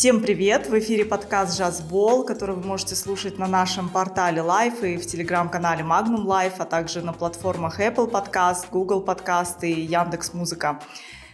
Всем 0.00 0.22
привет! 0.22 0.66
В 0.66 0.78
эфире 0.78 1.04
подкаст 1.04 1.58
«Джазбол», 1.58 2.24
который 2.24 2.54
вы 2.54 2.66
можете 2.66 2.94
слушать 2.94 3.36
на 3.36 3.46
нашем 3.46 3.90
портале 3.90 4.40
Life 4.40 4.94
и 4.94 4.96
в 4.96 5.04
телеграм-канале 5.04 5.82
Magnum 5.82 6.24
Life, 6.24 6.54
а 6.56 6.64
также 6.64 7.02
на 7.02 7.12
платформах 7.12 7.78
Apple 7.80 8.10
Podcast, 8.10 8.64
Google 8.72 9.04
Podcast 9.04 9.58
и 9.60 9.82
Яндекс 9.82 10.32
Музыка. 10.32 10.80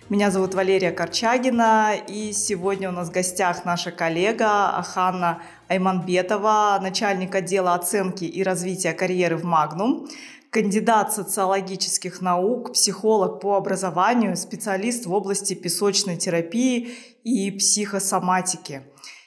Меня 0.08 0.32
зовут 0.32 0.54
Валерия 0.54 0.90
Корчагина, 0.90 1.94
и 2.08 2.32
сегодня 2.32 2.88
у 2.88 2.92
нас 2.92 3.08
в 3.08 3.12
гостях 3.12 3.64
наша 3.64 3.92
коллега 3.92 4.70
Аханна 4.70 5.42
Айманбетова, 5.68 6.80
начальник 6.82 7.36
отдела 7.36 7.74
оценки 7.74 8.24
и 8.24 8.42
развития 8.42 8.94
карьеры 8.94 9.36
в 9.36 9.44
Магнум, 9.44 10.08
кандидат 10.50 11.12
социологических 11.12 12.20
наук, 12.20 12.72
психолог 12.72 13.40
по 13.40 13.56
образованию, 13.56 14.36
специалист 14.36 15.06
в 15.06 15.12
области 15.12 15.54
песочной 15.54 16.16
терапии 16.16 16.94
и 17.24 17.50
психосоматики. 17.50 18.82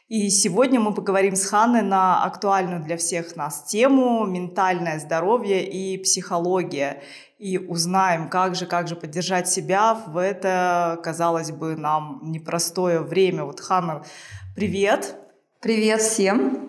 И 0.08 0.30
сегодня 0.32 0.80
мы 0.80 0.92
поговорим 0.92 1.36
с 1.36 1.46
Ханной 1.46 1.84
на 1.84 2.24
актуальную 2.24 2.84
для 2.84 2.98
всех 2.98 3.36
нас 3.36 3.64
тему 3.66 4.26
«Ментальное 4.26 5.00
здоровье 5.00 5.64
и 5.64 6.00
психология» 6.00 7.04
и 7.38 7.58
узнаем, 7.58 8.28
как 8.28 8.56
же, 8.56 8.66
как 8.66 8.88
же 8.88 8.96
поддержать 8.96 9.48
себя 9.48 9.94
в 9.94 10.18
это, 10.18 11.00
казалось 11.04 11.52
бы, 11.52 11.76
нам 11.76 12.22
непростое 12.24 13.02
время. 13.02 13.46
Вот, 13.46 13.60
Ханна, 13.60 14.04
привет! 14.56 15.16
Привет 15.62 16.02
всем! 16.02 16.69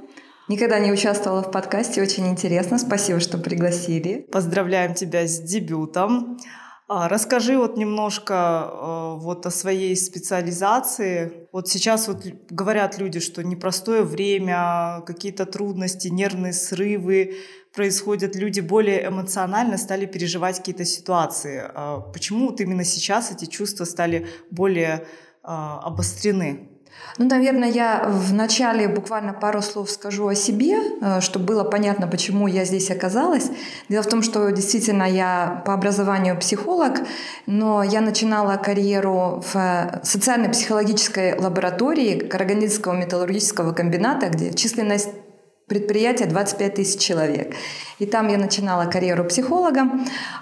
Никогда 0.50 0.80
не 0.80 0.90
участвовала 0.90 1.44
в 1.44 1.52
подкасте, 1.52 2.02
очень 2.02 2.26
интересно. 2.26 2.76
Спасибо, 2.76 3.20
что 3.20 3.38
пригласили. 3.38 4.26
Поздравляем 4.32 4.94
тебя 4.94 5.24
с 5.28 5.38
дебютом. 5.38 6.40
А, 6.88 7.08
расскажи 7.08 7.56
вот 7.56 7.76
немножко 7.76 8.34
а, 8.34 9.14
вот 9.14 9.46
о 9.46 9.52
своей 9.52 9.94
специализации. 9.94 11.46
Вот 11.52 11.68
сейчас 11.68 12.08
вот 12.08 12.26
говорят 12.50 12.98
люди, 12.98 13.20
что 13.20 13.44
непростое 13.44 14.02
время, 14.02 15.04
какие-то 15.06 15.46
трудности, 15.46 16.08
нервные 16.08 16.52
срывы 16.52 17.36
происходят, 17.72 18.34
люди 18.34 18.58
более 18.58 19.06
эмоционально 19.06 19.78
стали 19.78 20.04
переживать 20.04 20.56
какие-то 20.56 20.84
ситуации. 20.84 21.62
А 21.64 22.00
почему 22.00 22.48
вот 22.48 22.60
именно 22.60 22.82
сейчас 22.82 23.30
эти 23.30 23.44
чувства 23.44 23.84
стали 23.84 24.26
более 24.50 25.06
обострены? 25.44 26.69
Ну, 27.18 27.26
наверное, 27.26 27.68
я 27.68 28.04
вначале 28.08 28.88
буквально 28.88 29.32
пару 29.32 29.62
слов 29.62 29.90
скажу 29.90 30.26
о 30.28 30.34
себе, 30.34 30.78
э, 31.00 31.20
чтобы 31.20 31.44
было 31.44 31.64
понятно, 31.64 32.06
почему 32.06 32.46
я 32.46 32.64
здесь 32.64 32.90
оказалась. 32.90 33.50
Дело 33.88 34.02
в 34.02 34.08
том, 34.08 34.22
что 34.22 34.50
действительно 34.50 35.04
я 35.04 35.62
по 35.66 35.74
образованию 35.74 36.38
психолог, 36.38 37.00
но 37.46 37.82
я 37.82 38.00
начинала 38.00 38.56
карьеру 38.56 39.42
в 39.52 40.00
социально-психологической 40.02 41.38
лаборатории 41.38 42.18
Карагандинского 42.18 42.94
металлургического 42.94 43.72
комбината, 43.72 44.28
где 44.28 44.52
численность 44.52 45.10
предприятия 45.70 46.26
25 46.26 46.74
тысяч 46.74 47.00
человек. 47.00 47.54
И 48.00 48.06
там 48.06 48.28
я 48.28 48.38
начинала 48.38 48.90
карьеру 48.90 49.24
психолога, 49.24 49.82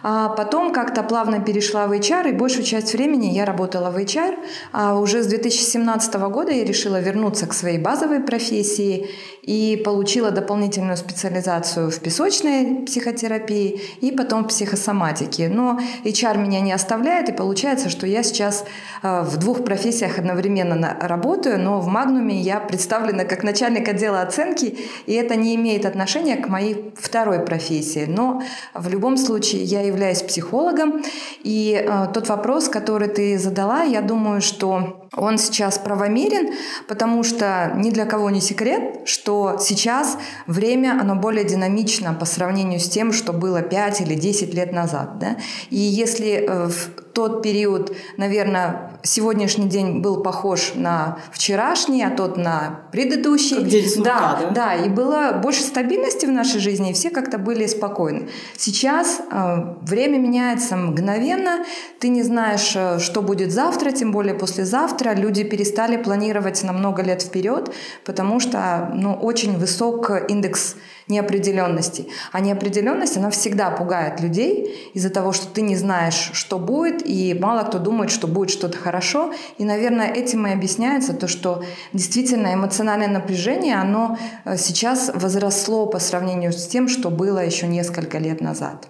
а 0.03 0.31
потом 0.31 0.73
как-то 0.73 1.03
плавно 1.03 1.39
перешла 1.39 1.87
в 1.87 1.93
HR, 1.93 2.31
и 2.31 2.33
большую 2.33 2.65
часть 2.65 2.95
времени 2.95 3.27
я 3.27 3.45
работала 3.45 3.91
в 3.91 3.99
HR. 3.99 4.39
А 4.73 4.99
уже 4.99 5.23
с 5.23 5.27
2017 5.27 6.15
года 6.15 6.53
я 6.53 6.65
решила 6.65 6.99
вернуться 6.99 7.47
к 7.47 7.53
своей 7.53 7.79
базовой 7.79 8.21
профессии 8.21 9.11
и 9.49 9.81
получила 9.83 10.31
дополнительную 10.31 10.99
специализацию 10.99 11.91
в 11.91 11.99
песочной 12.01 12.85
психотерапии 12.85 13.81
и 14.03 14.13
потом 14.13 14.45
в 14.45 14.49
психосоматике. 14.49 15.49
Но 15.49 15.81
HR 16.05 16.37
меня 16.37 16.61
не 16.61 16.71
оставляет, 16.71 17.31
и 17.31 17.33
получается, 17.33 17.89
что 17.89 18.07
я 18.07 18.23
сейчас 18.23 18.67
э, 19.03 19.23
в 19.23 19.39
двух 19.39 19.65
профессиях 19.65 20.19
одновременно 20.19 20.99
работаю, 21.01 21.59
но 21.59 21.81
в 21.81 21.87
Магнуме 21.87 22.39
я 22.39 22.61
представлена 22.61 23.25
как 23.25 23.43
начальник 23.43 23.89
отдела 23.89 24.21
оценки, 24.21 24.77
и 25.07 25.15
это 25.15 25.35
не 25.35 25.55
имеет 25.55 25.87
отношения 25.87 26.37
к 26.37 26.49
моей 26.49 26.93
второй 26.95 27.39
профессии. 27.39 28.05
Но 28.07 28.43
в 28.75 28.91
любом 28.91 29.17
случае 29.17 29.63
я 29.65 29.81
являюсь 29.81 30.21
психологом, 30.21 31.03
и 31.43 31.73
э, 31.73 32.09
тот 32.13 32.29
вопрос, 32.29 32.69
который 32.69 33.09
ты 33.09 33.39
задала, 33.39 33.83
я 33.83 34.03
думаю, 34.03 34.43
что 34.43 35.08
он 35.13 35.39
сейчас 35.39 35.79
правомерен, 35.79 36.55
потому 36.87 37.23
что 37.23 37.73
ни 37.77 37.91
для 37.91 38.05
кого 38.05 38.31
не 38.31 38.41
секрет, 38.41 39.01
что 39.07 39.57
сейчас 39.59 40.19
время, 40.47 40.99
оно 41.01 41.15
более 41.15 41.45
динамично 41.45 42.15
по 42.15 42.25
сравнению 42.25 42.81
с 42.81 42.89
тем, 42.89 43.13
что 43.13 43.33
было 43.33 43.63
5 43.63 44.01
или 44.03 44.15
10 44.15 44.55
лет 44.55 44.73
назад. 44.73 45.19
Да? 45.19 45.37
И 45.71 45.79
если 45.79 46.31
э, 46.31 46.69
в 46.69 47.08
тот 47.19 47.43
период, 47.43 47.97
наверное, 48.17 48.93
сегодняшний 49.03 49.69
день 49.69 50.03
был 50.03 50.23
похож 50.23 50.75
на 50.77 51.19
вчерашний, 51.33 52.05
а 52.05 52.11
тот 52.11 52.37
на 52.37 52.83
предыдущий. 52.93 53.57
Как 53.57 53.67
день 53.67 53.89
сурка, 53.89 54.05
да, 54.05 54.39
да, 54.41 54.51
да, 54.51 54.75
и 54.77 54.89
было 54.89 55.41
больше 55.43 55.63
стабильности 55.63 56.27
в 56.27 56.31
нашей 56.31 56.61
жизни, 56.61 56.91
и 56.91 56.93
все 56.93 57.11
как-то 57.11 57.39
были 57.39 57.67
спокойны. 57.67 58.29
Сейчас 58.57 59.21
э, 59.33 59.75
время 59.83 60.19
меняется 60.19 60.77
мгновенно, 60.77 61.65
ты 61.99 62.09
не 62.09 62.23
знаешь, 62.23 62.77
э, 62.77 63.01
что 63.01 63.21
будет 63.21 63.51
завтра, 63.51 63.91
тем 63.91 64.13
более 64.13 64.35
послезавтра. 64.35 65.13
Люди 65.15 65.43
перестали 65.43 65.97
планировать 65.97 66.63
на 66.63 66.73
много 66.73 67.03
лет 67.03 67.23
вперед, 67.23 67.75
потому 68.05 68.39
что 68.39 68.93
ну, 68.95 69.13
очень 69.15 69.59
высок 69.59 70.13
индекс 70.29 70.77
неопределенности. 71.09 72.09
А 72.33 72.41
неопределенность, 72.41 73.17
она 73.17 73.31
всегда 73.31 73.71
пугает 73.71 74.21
людей 74.21 74.91
из-за 74.95 75.11
того, 75.11 75.33
что 75.33 75.47
ты 75.47 75.63
не 75.63 75.77
знаешь, 75.77 76.31
что 76.35 76.59
будет, 76.59 77.03
и 77.05 77.37
мало 77.39 77.63
кто 77.65 77.79
думает, 77.79 78.11
что 78.11 78.27
будет 78.27 78.51
что-то 78.51 78.77
хорошо. 78.79 79.33
И, 79.59 79.65
наверное, 79.65 80.13
этим 80.13 80.47
и 80.47 80.53
объясняется 80.53 81.15
то, 81.15 81.29
что 81.29 81.65
действительно 81.93 82.55
эмоциональное 82.55 83.09
напряжение, 83.09 83.77
оно 83.77 84.19
э, 84.45 84.57
сейчас 84.57 85.11
возросло 85.15 85.87
по 85.87 85.99
сравнению 85.99 86.53
с 86.53 86.67
тем, 86.67 86.89
что 86.89 87.11
было 87.11 87.39
еще 87.45 87.67
несколько 87.67 88.19
лет 88.19 88.41
назад. 88.41 88.89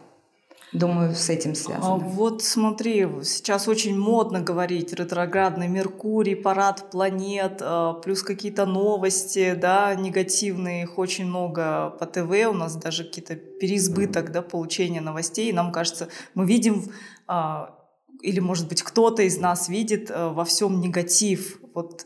Думаю, 0.73 1.15
с 1.15 1.31
этим 1.31 1.55
связано. 1.55 1.95
А 1.95 1.97
вот 1.97 2.43
смотри, 2.43 3.07
сейчас 3.23 3.69
очень 3.69 3.99
модно 3.99 4.41
говорить 4.41 4.93
ретроградный 4.93 5.67
Меркурий, 5.67 6.35
парад 6.37 6.91
планет, 6.91 7.59
а, 7.63 7.95
плюс 7.95 8.23
какие-то 8.23 8.67
новости, 8.67 9.55
да, 9.55 9.95
негативные, 9.95 10.83
их 10.83 10.99
очень 10.99 11.27
много 11.27 11.97
по 11.99 12.07
ТВ, 12.07 12.49
у 12.51 12.53
нас 12.53 12.77
даже 12.77 13.05
какие-то 13.05 13.37
переизбыток, 13.37 14.31
да, 14.31 14.43
получения 14.43 15.01
новостей. 15.01 15.49
И 15.49 15.55
нам 15.55 15.73
кажется, 15.73 16.09
мы 16.35 16.45
видим, 16.47 16.93
а, 17.27 17.75
или, 18.21 18.41
может 18.41 18.69
быть, 18.69 18.83
кто-то 18.83 19.23
из 19.23 19.39
нас 19.39 19.69
видит 19.69 20.11
во 20.11 20.45
всем 20.45 20.81
негатив. 20.81 21.61
Вот 21.73 22.05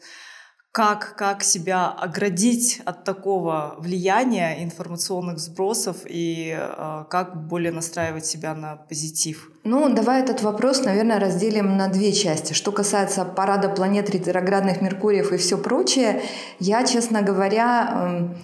как, 0.72 1.16
как 1.16 1.42
себя 1.42 1.88
оградить 1.88 2.80
от 2.86 3.04
такого 3.04 3.74
влияния 3.76 4.64
информационных 4.64 5.38
сбросов 5.38 5.98
и 6.06 6.56
э, 6.58 7.04
как 7.10 7.46
более 7.46 7.72
настраивать 7.72 8.24
себя 8.24 8.54
на 8.54 8.76
позитив? 8.76 9.50
Ну, 9.64 9.92
давай 9.94 10.22
этот 10.22 10.42
вопрос, 10.42 10.82
наверное, 10.82 11.20
разделим 11.20 11.76
на 11.76 11.88
две 11.88 12.12
части. 12.12 12.54
Что 12.54 12.72
касается 12.72 13.26
парада 13.26 13.68
планет, 13.68 14.08
ретроградных 14.08 14.80
Меркуриев 14.80 15.30
и 15.32 15.36
все 15.36 15.58
прочее, 15.58 16.22
я, 16.58 16.84
честно 16.86 17.20
говоря, 17.20 17.90
э, 17.94 18.34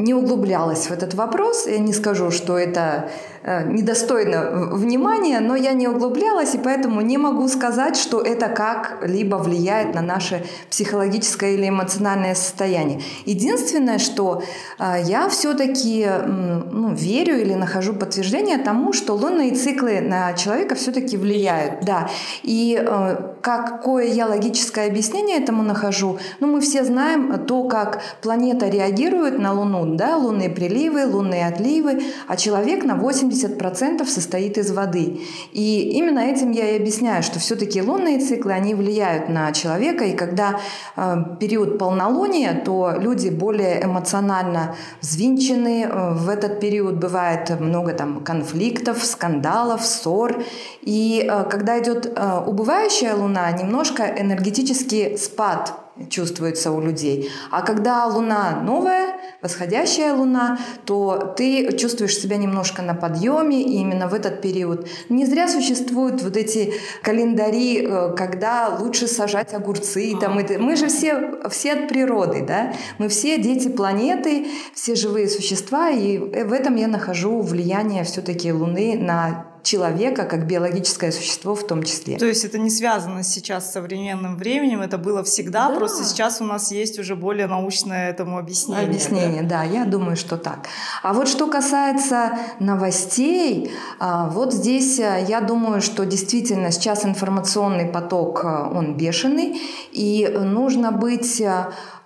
не 0.00 0.14
углублялась 0.14 0.86
в 0.86 0.90
этот 0.90 1.14
вопрос. 1.14 1.66
Я 1.66 1.78
не 1.78 1.92
скажу, 1.92 2.30
что 2.30 2.58
это 2.58 3.10
Э, 3.42 3.64
недостойно 3.66 4.68
внимания, 4.72 5.40
но 5.40 5.56
я 5.56 5.72
не 5.72 5.88
углублялась, 5.88 6.54
и 6.54 6.58
поэтому 6.58 7.00
не 7.00 7.16
могу 7.16 7.48
сказать, 7.48 7.96
что 7.96 8.20
это 8.20 8.48
как-либо 8.48 9.36
влияет 9.36 9.94
на 9.94 10.02
наше 10.02 10.44
психологическое 10.68 11.54
или 11.54 11.70
эмоциональное 11.70 12.34
состояние. 12.34 13.00
Единственное, 13.24 13.98
что 13.98 14.42
э, 14.78 14.96
я 15.04 15.30
все-таки 15.30 16.06
ну, 16.26 16.92
верю 16.92 17.40
или 17.40 17.54
нахожу 17.54 17.94
подтверждение 17.94 18.58
тому, 18.58 18.92
что 18.92 19.14
лунные 19.14 19.54
циклы 19.54 20.02
на 20.02 20.34
человека 20.34 20.74
все-таки 20.74 21.16
влияют. 21.16 21.82
Да. 21.82 22.10
И 22.42 22.78
э, 22.78 23.16
какое 23.40 24.06
я 24.06 24.26
логическое 24.26 24.86
объяснение 24.86 25.38
этому 25.38 25.62
нахожу? 25.62 26.18
Ну, 26.40 26.46
мы 26.48 26.60
все 26.60 26.84
знаем 26.84 27.46
то, 27.46 27.64
как 27.64 28.00
планета 28.22 28.68
реагирует 28.68 29.38
на 29.38 29.52
Луну, 29.52 29.94
да, 29.94 30.16
лунные 30.16 30.50
приливы, 30.50 31.06
лунные 31.06 31.46
отливы, 31.46 32.02
а 32.26 32.36
человек 32.36 32.84
на 32.84 32.96
8 32.96 33.30
80% 33.30 34.06
состоит 34.06 34.58
из 34.58 34.70
воды. 34.70 35.20
И 35.52 35.90
именно 35.94 36.20
этим 36.20 36.50
я 36.50 36.70
и 36.70 36.76
объясняю, 36.76 37.22
что 37.22 37.38
все-таки 37.38 37.82
лунные 37.82 38.18
циклы, 38.20 38.52
они 38.52 38.74
влияют 38.74 39.28
на 39.28 39.52
человека, 39.52 40.04
и 40.04 40.16
когда 40.16 40.60
э, 40.96 41.16
период 41.38 41.78
полнолуния, 41.78 42.60
то 42.64 42.94
люди 42.98 43.28
более 43.28 43.84
эмоционально 43.84 44.74
взвинчены, 45.00 45.84
э, 45.84 46.14
в 46.14 46.28
этот 46.28 46.60
период 46.60 46.96
бывает 46.96 47.58
много 47.60 47.92
там 47.92 48.20
конфликтов, 48.20 49.04
скандалов, 49.04 49.84
ссор, 49.84 50.42
и 50.82 51.28
э, 51.28 51.44
когда 51.44 51.78
идет 51.78 52.06
э, 52.06 52.42
убывающая 52.46 53.14
луна, 53.14 53.50
немножко 53.52 54.04
энергетический 54.04 55.18
спад 55.18 55.74
чувствуется 56.08 56.72
у 56.72 56.80
людей. 56.80 57.30
А 57.50 57.62
когда 57.62 58.06
луна 58.06 58.60
новая, 58.62 59.16
восходящая 59.42 60.14
луна, 60.14 60.58
то 60.84 61.34
ты 61.36 61.76
чувствуешь 61.76 62.16
себя 62.16 62.36
немножко 62.36 62.82
на 62.82 62.94
подъеме, 62.94 63.62
и 63.62 63.80
именно 63.80 64.08
в 64.08 64.14
этот 64.14 64.40
период. 64.40 64.88
Не 65.08 65.26
зря 65.26 65.48
существуют 65.48 66.22
вот 66.22 66.36
эти 66.36 66.72
календари, 67.02 67.86
э, 67.86 68.14
когда 68.16 68.74
лучше 68.80 69.06
сажать 69.06 69.52
огурцы. 69.52 70.16
Там, 70.18 70.38
это. 70.38 70.58
Мы 70.58 70.76
же 70.76 70.88
все, 70.88 71.40
все 71.50 71.72
от 71.72 71.88
природы, 71.88 72.44
да? 72.46 72.72
Мы 72.98 73.08
все 73.08 73.38
дети 73.38 73.68
планеты, 73.68 74.46
все 74.74 74.94
живые 74.94 75.28
существа, 75.28 75.90
и 75.90 76.18
в 76.18 76.52
этом 76.52 76.76
я 76.76 76.88
нахожу 76.88 77.40
влияние 77.42 78.04
все-таки 78.04 78.52
Луны 78.52 78.96
на 78.98 79.49
человека 79.62 80.24
как 80.24 80.46
биологическое 80.46 81.12
существо 81.12 81.54
в 81.54 81.66
том 81.66 81.82
числе. 81.82 82.16
То 82.16 82.26
есть 82.26 82.44
это 82.44 82.58
не 82.58 82.70
связано 82.70 83.22
сейчас 83.22 83.68
с 83.68 83.72
современным 83.72 84.36
временем, 84.36 84.80
это 84.80 84.98
было 84.98 85.22
всегда, 85.22 85.68
да. 85.68 85.76
просто 85.76 86.04
сейчас 86.04 86.40
у 86.40 86.44
нас 86.44 86.70
есть 86.70 86.98
уже 86.98 87.16
более 87.16 87.46
научное 87.46 88.10
этому 88.10 88.38
объяснение. 88.38 88.86
Объяснение, 88.86 89.42
да? 89.42 89.60
да, 89.60 89.64
я 89.64 89.84
думаю, 89.84 90.16
что 90.16 90.36
так. 90.36 90.66
А 91.02 91.12
вот 91.12 91.28
что 91.28 91.46
касается 91.46 92.38
новостей, 92.58 93.70
а, 93.98 94.28
вот 94.28 94.52
здесь 94.52 94.98
э, 94.98 95.24
я 95.28 95.40
думаю, 95.40 95.80
что 95.80 96.04
действительно 96.06 96.70
сейчас 96.70 97.04
информационный 97.04 97.86
поток, 97.86 98.44
э, 98.44 98.48
он 98.48 98.96
бешеный, 98.96 99.60
и 99.92 100.28
нужно 100.38 100.92
быть 100.92 101.42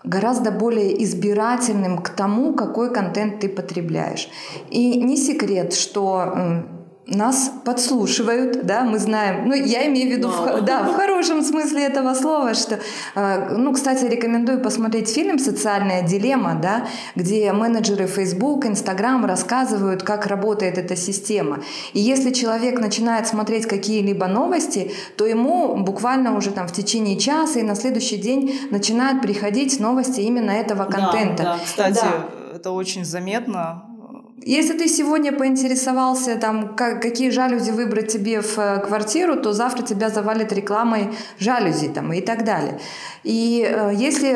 гораздо 0.05 0.51
более 0.51 1.03
избирательным 1.03 1.99
к 1.99 2.11
тому, 2.11 2.55
какой 2.55 2.93
контент 2.93 3.41
ты 3.41 3.49
потребляешь. 3.49 4.29
И 4.71 5.01
не 5.03 5.17
секрет, 5.17 5.73
что 5.73 6.65
нас 7.07 7.53
подслушивают, 7.65 8.65
да, 8.65 8.83
мы 8.83 8.99
знаем, 8.99 9.47
ну, 9.47 9.55
я 9.55 9.87
имею 9.89 10.09
в 10.09 10.17
виду, 10.17 10.29
в, 10.29 10.63
да, 10.63 10.85
в 10.85 10.95
хорошем 10.95 11.43
смысле 11.43 11.85
этого 11.85 12.15
слова, 12.15 12.55
что, 12.55 12.81
э, 13.15 13.57
ну, 13.57 13.75
кстати, 13.75 14.07
рекомендую 14.07 14.61
посмотреть 14.63 15.11
фильм 15.11 15.39
«Социальная 15.39 16.03
дилемма», 16.03 16.55
да, 16.55 16.87
где 17.15 17.53
менеджеры 17.53 18.07
Facebook, 18.07 18.65
Instagram 18.65 19.27
рассказывают, 19.27 20.03
как 20.03 20.27
работает 20.27 20.79
эта 20.79 20.97
система. 20.97 21.61
И 21.93 22.01
если 22.01 22.31
человек 22.31 22.81
начинает 22.81 23.27
смотреть 23.27 23.67
какие-либо 23.67 24.27
новости, 24.27 24.93
то 25.17 25.27
ему 25.27 25.77
буквально 25.77 26.35
уже 26.35 26.53
там 26.53 26.67
в 26.67 26.73
течение 26.73 27.19
часа 27.19 27.61
и 27.61 27.63
на 27.63 27.75
следующий 27.75 28.17
день 28.17 28.59
начинают 28.71 29.21
приходить 29.21 29.79
новости 29.79 30.21
именно 30.21 30.53
этого 30.53 30.85
контента. 30.85 31.43
Да, 31.43 31.57
да. 31.57 31.59
кстати, 31.63 31.95
да. 31.95 32.57
это 32.57 32.71
очень 32.71 33.05
заметно 33.05 33.94
если 34.43 34.77
ты 34.77 34.89
сегодня 34.89 35.33
поинтересовался, 35.33 36.37
там, 36.37 36.75
как, 36.75 37.01
какие 37.01 37.31
жалюзи 37.31 37.71
выбрать 37.71 38.13
тебе 38.13 38.41
в 38.41 38.59
э, 38.59 38.81
квартиру, 38.81 39.37
то 39.37 39.53
завтра 39.53 39.85
тебя 39.85 40.09
завалит 40.11 40.53
рекламой 40.53 41.11
жалюзи 41.39 41.89
там, 41.89 42.13
и 42.13 42.21
так 42.21 42.45
далее. 42.45 42.81
И 43.23 43.65
э, 43.67 43.93
если 43.95 44.33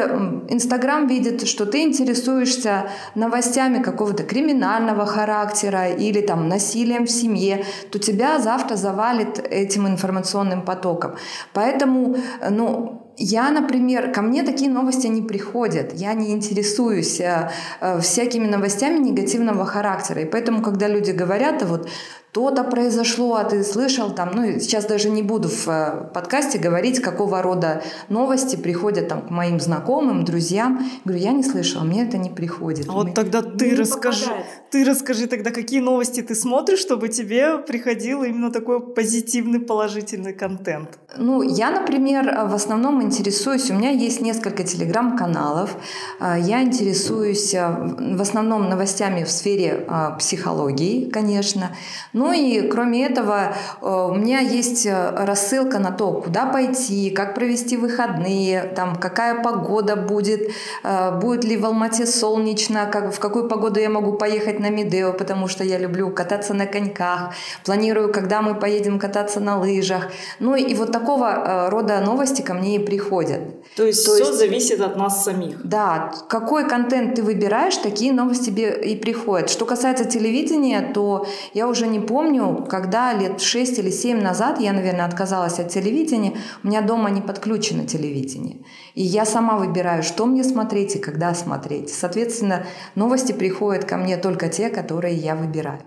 Инстаграм 0.49 1.09
видит, 1.09 1.47
что 1.49 1.67
ты 1.67 1.83
интересуешься 1.83 2.91
новостями 3.17 3.83
какого-то 3.83 4.23
криминального 4.23 5.05
характера 5.05 5.89
или 5.89 6.21
там 6.21 6.49
насилием 6.49 7.07
в 7.07 7.11
семье, 7.11 7.65
то 7.91 7.99
тебя 7.99 8.39
завтра 8.39 8.77
завалит 8.77 9.39
этим 9.39 9.89
информационным 9.89 10.63
потоком. 10.63 11.17
Поэтому, 11.53 12.17
э, 12.41 12.51
ну, 12.51 13.08
я, 13.19 13.51
например, 13.51 14.13
ко 14.13 14.23
мне 14.23 14.43
такие 14.43 14.71
новости 14.71 15.09
не 15.09 15.23
приходят. 15.23 15.93
Я 15.95 16.15
не 16.15 16.31
интересуюсь 16.31 17.21
э, 17.21 17.51
э, 17.81 18.01
всякими 18.01 18.47
новостями 18.47 18.99
негативного 18.99 19.67
характера. 19.67 20.23
И 20.23 20.25
поэтому, 20.25 20.63
когда 20.63 20.89
люди 20.89 21.11
говорят, 21.11 21.63
а 21.63 21.67
вот 21.67 21.89
то-то 22.33 22.63
произошло, 22.63 23.37
а 23.37 23.45
ты 23.45 23.65
слышал 23.65 24.11
там, 24.11 24.33
ну, 24.35 24.61
сейчас 24.61 24.85
даже 24.85 25.09
не 25.09 25.23
буду 25.23 25.49
в 25.49 25.67
э, 25.67 26.11
подкасте 26.13 26.59
говорить, 26.59 27.01
какого 27.01 27.41
рода 27.41 27.83
новости 28.11 28.57
приходят 28.57 29.09
там 29.09 29.23
к 29.23 29.31
моим 29.31 29.59
знакомым, 29.61 30.25
друзьям. 30.25 30.87
Говорю, 31.05 31.23
я 31.23 31.33
не 31.33 31.43
слышала, 31.43 31.85
мне 31.85 32.05
это 32.05 32.19
не 32.19 32.29
приходит. 32.29 32.87
А 32.89 32.93
вот 32.93 33.15
тогда 33.15 33.41
ты 33.41 33.75
расскажи, 33.75 34.27
попадает. 34.27 34.47
ты 34.71 34.85
расскажи 34.85 35.27
тогда, 35.27 35.51
какие 35.51 35.81
новости 35.81 36.21
ты 36.21 36.35
смотришь, 36.35 36.81
чтобы 36.81 37.09
тебе 37.09 37.59
приходил 37.59 38.23
именно 38.23 38.53
такой 38.53 38.81
позитивный, 38.81 39.61
положительный 39.61 40.35
контент. 40.35 40.99
Ну, 41.17 41.41
я, 41.43 41.71
например, 41.71 42.47
в 42.47 42.55
основном 42.55 43.03
интересуюсь, 43.03 43.71
у 43.71 43.75
меня 43.75 43.91
есть 43.91 44.21
несколько 44.21 44.65
телеграм-каналов, 44.65 45.75
э, 46.21 46.37
я 46.41 46.63
интересуюсь 46.63 47.55
э, 47.55 47.69
в 48.17 48.21
основном 48.21 48.69
новостями 48.69 49.25
в 49.25 49.31
сфере 49.31 49.87
психологии, 50.19 51.09
конечно, 51.09 51.71
ну 52.19 52.33
и 52.33 52.63
кроме 52.63 53.07
этого, 53.07 53.55
э, 53.81 54.09
у 54.11 54.15
меня 54.15 54.41
есть 54.41 54.87
э, 54.87 55.11
рассылка 55.25 55.79
на 55.79 55.93
то, 55.93 56.13
куда 56.13 56.47
пойти, 56.47 57.11
как 57.11 57.37
провести 57.37 57.77
выходные, 57.77 58.63
там, 58.75 58.97
какая 58.97 59.41
погода 59.41 59.95
будет, 59.95 60.51
э, 60.83 61.21
будет 61.21 61.45
ли 61.45 61.57
в 61.57 61.65
Алмате 61.65 62.07
солнечно, 62.07 62.89
как, 62.93 63.15
в 63.15 63.21
какую 63.21 63.49
погоду 63.49 63.79
я 63.79 63.89
могу 63.89 64.15
поехать 64.15 64.59
на 64.59 64.69
Медео, 64.69 65.13
потому 65.13 65.47
что 65.47 65.63
я 65.63 65.79
люблю 65.79 66.11
кататься 66.11 66.55
на 66.55 66.67
коньках, 66.67 67.35
планирую, 67.65 68.13
когда 68.13 68.43
мы 68.43 68.57
поедем 68.57 68.99
кататься 68.99 69.39
на 69.39 69.61
лыжах. 69.61 70.09
Ну 70.41 70.57
и 70.57 70.75
вот 70.75 70.91
такого 70.91 71.69
рода 71.71 72.01
новости 72.01 72.43
ко 72.43 72.55
мне 72.55 72.77
и 72.77 72.79
приходят. 72.81 73.41
То 73.77 73.85
есть 73.87 74.05
То 74.05 74.15
все 74.15 74.25
есть, 74.25 74.39
зависит 74.39 74.81
от 74.81 74.97
нас 74.97 75.25
самих. 75.25 75.65
Да, 75.65 76.11
какой 76.29 76.69
контент 76.69 77.15
ты 77.15 77.23
выбираешь, 77.23 77.77
такие 77.77 78.13
новости 78.13 78.49
тебе 78.49 78.71
и 78.71 78.97
приходят. 78.97 79.51
Что 79.51 79.67
касается 79.67 80.05
телевидения, 80.05 80.91
то 80.95 81.27
я 81.55 81.69
уже 81.69 81.87
не 81.87 82.08
помню, 82.09 82.67
когда 82.69 83.13
лет 83.13 83.41
6 83.41 83.79
или 83.79 83.91
7 83.91 84.21
назад 84.21 84.61
я, 84.61 84.73
наверное, 84.73 85.05
отказалась 85.05 85.59
от 85.61 85.69
телевидения, 85.69 86.37
у 86.65 86.67
меня 86.67 86.81
дома 86.81 87.11
не 87.11 87.21
подключено 87.21 87.87
телевидение. 87.87 88.65
И 88.95 89.03
я 89.03 89.25
сама 89.25 89.57
выбираю, 89.57 90.03
что 90.03 90.27
мне 90.27 90.43
смотреть 90.43 90.97
и 90.97 90.99
когда 90.99 91.35
смотреть. 91.35 91.91
Соответственно, 91.91 92.65
новости 92.95 93.33
приходят 93.33 93.85
ко 93.85 93.97
мне 93.97 94.17
только 94.17 94.49
те, 94.49 94.71
которые 94.71 95.15
я 95.15 95.37
выбираю. 95.37 95.83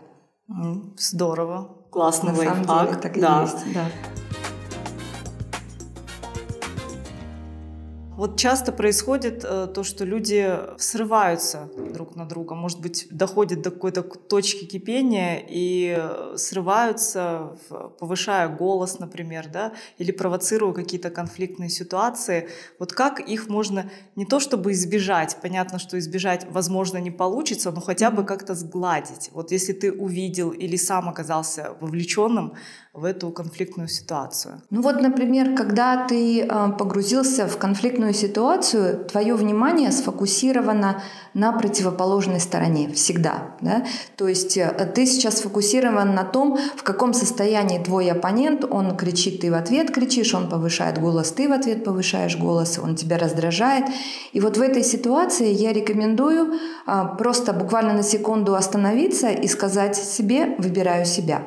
Здорово. 0.98 1.78
Классный 1.92 2.32
На 2.32 2.38
лайфхак. 2.38 2.66
Самом 2.66 2.86
деле, 2.86 3.00
так 3.02 3.20
да. 3.20 3.40
и 3.40 3.42
есть. 3.42 3.74
Да. 3.74 3.86
Вот 8.22 8.38
часто 8.38 8.72
происходит 8.72 9.44
э, 9.44 9.68
то, 9.74 9.84
что 9.84 10.06
люди 10.06 10.56
срываются 10.78 11.72
друг 11.92 12.16
на 12.16 12.26
друга, 12.28 12.54
может 12.54 12.80
быть, 12.80 13.08
доходят 13.10 13.64
до 13.64 13.72
какой-то 13.72 14.04
точки 14.04 14.66
кипения 14.66 15.44
и 15.50 16.00
срываются, 16.36 17.58
повышая 18.00 18.48
голос, 18.48 19.00
например, 19.00 19.50
да, 19.52 19.74
или 19.98 20.12
провоцируя 20.12 20.72
какие-то 20.72 21.10
конфликтные 21.10 21.70
ситуации. 21.70 22.48
Вот 22.78 22.94
как 22.94 23.20
их 23.20 23.50
можно 23.50 23.90
не 24.16 24.26
то 24.26 24.40
чтобы 24.40 24.74
избежать, 24.74 25.38
понятно, 25.42 25.80
что 25.80 25.98
избежать, 25.98 26.46
возможно, 26.48 27.00
не 27.00 27.10
получится, 27.10 27.72
но 27.72 27.82
хотя 27.82 28.12
бы 28.12 28.24
как-то 28.24 28.54
сгладить. 28.54 29.32
Вот 29.34 29.52
если 29.52 29.74
ты 29.74 29.92
увидел 29.92 30.52
или 30.52 30.76
сам 30.76 31.10
оказался 31.10 31.76
вовлеченным 31.82 32.54
в 32.94 33.06
эту 33.06 33.30
конфликтную 33.30 33.88
ситуацию. 33.88 34.62
Ну 34.70 34.82
вот, 34.82 35.02
например, 35.02 35.56
когда 35.56 36.06
ты 36.08 36.42
э, 36.42 36.48
погрузился 36.78 37.48
в 37.48 37.58
конфликтную 37.58 38.14
ситуацию, 38.14 39.06
твое 39.06 39.34
внимание 39.36 39.94
сфокусировано 39.94 41.02
на 41.34 41.54
противоположной 41.54 42.42
стороне 42.42 42.92
всегда. 42.92 43.56
Да? 43.62 43.86
То 44.18 44.28
есть 44.28 44.58
э, 44.58 44.92
ты 44.94 45.06
сейчас 45.06 45.38
сфокусирован 45.38 46.14
на 46.14 46.26
том, 46.26 46.58
в 46.76 46.84
каком 46.84 47.14
состоянии 47.14 47.82
твой 47.82 48.12
оппонент, 48.12 48.66
он 48.70 48.98
кричит, 48.98 49.40
ты 49.40 49.52
в 49.52 49.54
ответ 49.54 49.92
кричишь, 49.92 50.34
он 50.34 50.50
повышает 50.50 51.00
голос, 51.00 51.32
ты 51.32 51.48
в 51.48 51.54
ответ 51.54 51.86
повышаешь 51.86 52.38
голос, 52.38 52.78
он 52.78 52.98
тебя 52.98 53.18
раздражает. 53.18 53.86
И 54.34 54.42
вот 54.42 54.58
в 54.58 54.62
этой 54.62 54.84
ситуации 54.84 55.50
я 55.50 55.72
рекомендую 55.72 56.56
э, 56.88 57.04
просто 57.18 57.54
буквально 57.54 57.94
на 57.94 58.04
секунду 58.04 58.54
остановиться 58.54 59.30
и 59.30 59.48
сказать 59.48 59.96
себе 59.96 60.56
«выбираю 60.58 61.06
себя». 61.06 61.42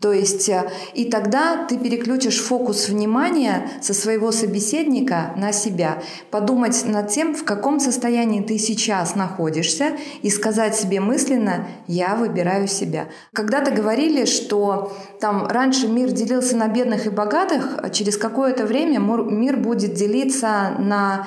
То 0.00 0.12
есть 0.12 0.48
э, 0.48 0.70
и 0.94 1.06
тогда 1.06 1.66
ты 1.66 1.76
переключишь 1.76 2.40
фокус 2.40 2.88
внимания 2.88 3.68
со 3.80 3.94
своего 3.94 4.30
собеседника 4.30 5.32
на 5.36 5.52
себя, 5.52 6.02
подумать 6.30 6.84
над 6.84 7.08
тем, 7.08 7.34
в 7.34 7.44
каком 7.44 7.80
состоянии 7.80 8.40
ты 8.40 8.58
сейчас 8.58 9.16
находишься, 9.16 9.96
и 10.22 10.30
сказать 10.30 10.76
себе 10.76 11.00
мысленно 11.00 11.66
«я 11.88 12.14
выбираю 12.14 12.68
себя». 12.68 13.08
Когда-то 13.32 13.72
говорили, 13.72 14.24
что 14.24 14.92
там 15.20 15.48
раньше 15.48 15.88
мир 15.88 16.12
делился 16.12 16.56
на 16.56 16.68
бедных 16.68 17.06
и 17.06 17.10
богатых, 17.10 17.78
а 17.82 17.90
через 17.90 18.16
какое-то 18.16 18.66
время 18.66 19.00
мир 19.00 19.56
будет 19.56 19.94
делиться 19.94 20.76
на 20.78 21.26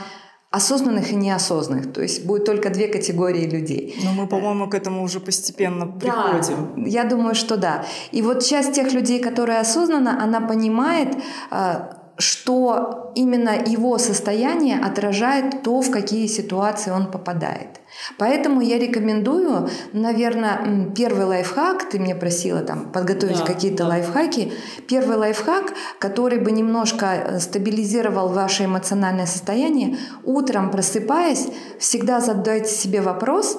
осознанных 0.52 1.12
и 1.12 1.16
неосознанных. 1.16 1.94
То 1.94 2.02
есть 2.02 2.26
будет 2.26 2.46
только 2.46 2.70
две 2.70 2.88
категории 2.88 3.50
людей. 3.50 3.96
Но 4.04 4.12
мы, 4.12 4.28
по-моему, 4.28 4.70
к 4.70 4.76
этому 4.76 5.04
уже 5.04 5.22
постепенно 5.22 5.88
приходим. 5.88 6.74
Да, 6.76 6.90
я 6.90 7.06
думаю, 7.06 7.36
что 7.36 7.56
да. 7.56 7.86
И 8.12 8.22
вот 8.22 8.44
часть 8.44 8.74
тех 8.74 8.92
людей, 8.94 9.20
которые 9.20 9.60
осознанно, 9.60 10.22
она 10.22 10.42
понимает, 10.42 11.16
а, 11.50 12.01
что 12.22 13.12
именно 13.16 13.50
его 13.66 13.98
состояние 13.98 14.80
отражает 14.80 15.64
то, 15.64 15.82
в 15.82 15.92
какие 15.92 16.28
ситуации 16.28 16.92
он 16.92 17.12
попадает. 17.12 17.82
Поэтому 18.18 18.62
я 18.62 18.78
рекомендую, 18.78 19.70
наверное, 19.92 20.92
первый 20.96 21.26
лайфхак, 21.26 21.90
ты 21.90 22.00
мне 22.00 22.16
просила 22.16 22.62
там 22.62 22.92
подготовить 22.92 23.40
да, 23.40 23.46
какие-то 23.46 23.84
да. 23.84 23.90
лайфхаки, 23.90 24.54
первый 24.88 25.18
лайфхак, 25.18 25.74
который 26.00 26.40
бы 26.40 26.52
немножко 26.52 27.06
э, 27.06 27.40
стабилизировал 27.40 28.30
ваше 28.30 28.66
эмоциональное 28.66 29.26
состояние, 29.26 29.98
утром 30.24 30.72
просыпаясь, 30.72 31.48
всегда 31.80 32.22
задайте 32.22 32.70
себе 32.70 33.02
вопрос, 33.02 33.58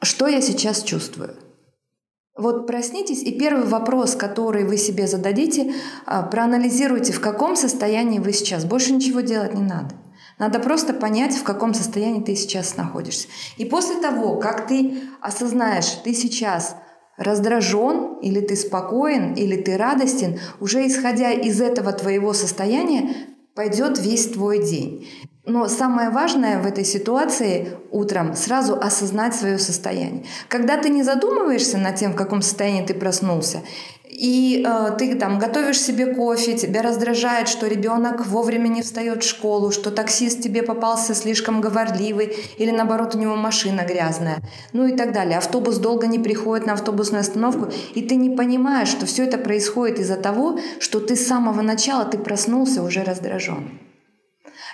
что 0.00 0.28
я 0.28 0.40
сейчас 0.40 0.82
чувствую. 0.82 1.34
Вот 2.38 2.68
проснитесь, 2.68 3.24
и 3.24 3.36
первый 3.36 3.66
вопрос, 3.66 4.14
который 4.14 4.64
вы 4.64 4.76
себе 4.76 5.08
зададите, 5.08 5.74
а, 6.06 6.22
проанализируйте, 6.22 7.12
в 7.12 7.20
каком 7.20 7.56
состоянии 7.56 8.20
вы 8.20 8.32
сейчас. 8.32 8.64
Больше 8.64 8.92
ничего 8.92 9.22
делать 9.22 9.54
не 9.54 9.62
надо. 9.62 9.96
Надо 10.38 10.60
просто 10.60 10.94
понять, 10.94 11.34
в 11.34 11.42
каком 11.42 11.74
состоянии 11.74 12.22
ты 12.22 12.36
сейчас 12.36 12.76
находишься. 12.76 13.26
И 13.56 13.64
после 13.64 13.96
того, 13.96 14.36
как 14.36 14.68
ты 14.68 15.02
осознаешь, 15.20 15.90
ты 16.04 16.14
сейчас 16.14 16.76
раздражен, 17.16 18.20
или 18.22 18.40
ты 18.40 18.54
спокоен, 18.54 19.34
или 19.34 19.60
ты 19.60 19.76
радостен, 19.76 20.38
уже 20.60 20.86
исходя 20.86 21.32
из 21.32 21.60
этого 21.60 21.90
твоего 21.92 22.32
состояния, 22.32 23.16
пойдет 23.56 23.98
весь 23.98 24.28
твой 24.28 24.64
день. 24.64 25.08
Но 25.48 25.66
самое 25.66 26.10
важное 26.10 26.60
в 26.60 26.66
этой 26.66 26.84
ситуации 26.84 27.68
утром 27.90 28.36
сразу 28.36 28.78
осознать 28.78 29.34
свое 29.34 29.58
состояние. 29.58 30.24
Когда 30.48 30.76
ты 30.76 30.90
не 30.90 31.02
задумываешься 31.02 31.78
над 31.78 31.96
тем, 31.96 32.12
в 32.12 32.16
каком 32.16 32.42
состоянии 32.42 32.84
ты 32.84 32.92
проснулся, 32.92 33.62
и 34.04 34.62
э, 34.66 34.90
ты 34.98 35.14
там 35.14 35.38
готовишь 35.38 35.80
себе 35.80 36.14
кофе, 36.14 36.52
тебя 36.52 36.82
раздражает, 36.82 37.48
что 37.48 37.66
ребенок 37.66 38.26
вовремя 38.26 38.68
не 38.68 38.82
встает 38.82 39.22
в 39.22 39.26
школу, 39.26 39.70
что 39.70 39.90
таксист 39.90 40.42
тебе 40.42 40.62
попался 40.62 41.14
слишком 41.14 41.62
говорливый, 41.62 42.36
или 42.58 42.70
наоборот 42.70 43.14
у 43.14 43.18
него 43.18 43.34
машина 43.34 43.86
грязная, 43.88 44.42
ну 44.74 44.86
и 44.86 44.94
так 44.94 45.14
далее. 45.14 45.38
Автобус 45.38 45.78
долго 45.78 46.06
не 46.06 46.18
приходит 46.18 46.66
на 46.66 46.74
автобусную 46.74 47.22
остановку, 47.22 47.68
и 47.94 48.02
ты 48.02 48.16
не 48.16 48.36
понимаешь, 48.36 48.88
что 48.88 49.06
все 49.06 49.24
это 49.24 49.38
происходит 49.38 49.98
из-за 49.98 50.16
того, 50.16 50.58
что 50.78 51.00
ты 51.00 51.16
с 51.16 51.26
самого 51.26 51.62
начала 51.62 52.04
ты 52.04 52.18
проснулся 52.18 52.82
уже 52.82 53.02
раздражен. 53.02 53.78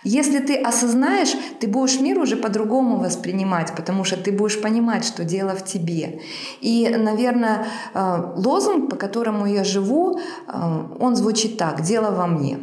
Если 0.05 0.39
ты 0.39 0.57
осознаешь, 0.57 1.35
ты 1.61 1.67
будешь 1.67 1.99
мир 1.99 2.19
уже 2.19 2.37
по-другому 2.37 2.99
воспринимать, 2.99 3.75
потому 3.75 4.05
что 4.05 4.17
ты 4.17 4.33
будешь 4.33 4.61
понимать, 4.61 5.05
что 5.05 5.25
дело 5.25 5.57
в 5.57 5.65
тебе. 5.65 6.21
И, 6.61 6.89
наверное, 6.89 7.67
э, 7.95 8.33
лозунг, 8.37 8.91
по 8.91 8.97
которому 8.97 9.47
я 9.47 9.65
живу, 9.65 10.19
э, 10.19 10.53
он 11.01 11.17
звучит 11.17 11.57
так 11.57 11.81
«Дело 11.81 12.11
во 12.11 12.27
мне». 12.27 12.59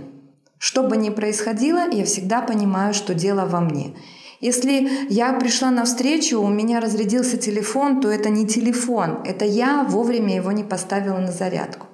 Что 0.60 0.84
бы 0.84 0.98
ни 0.98 1.10
происходило, 1.10 1.90
я 1.90 2.06
всегда 2.06 2.42
понимаю, 2.42 2.94
что 2.94 3.16
дело 3.16 3.48
во 3.48 3.60
мне. 3.60 3.96
Если 4.42 5.08
я 5.10 5.34
пришла 5.34 5.72
на 5.72 5.86
встречу, 5.86 6.40
у 6.40 6.48
меня 6.48 6.80
разрядился 6.80 7.38
телефон, 7.38 8.02
то 8.02 8.10
это 8.10 8.30
не 8.30 8.46
телефон, 8.46 9.20
это 9.26 9.46
я 9.46 9.84
вовремя 9.84 10.36
его 10.36 10.52
не 10.52 10.64
поставила 10.64 11.18
на 11.18 11.32
зарядку. 11.32 11.88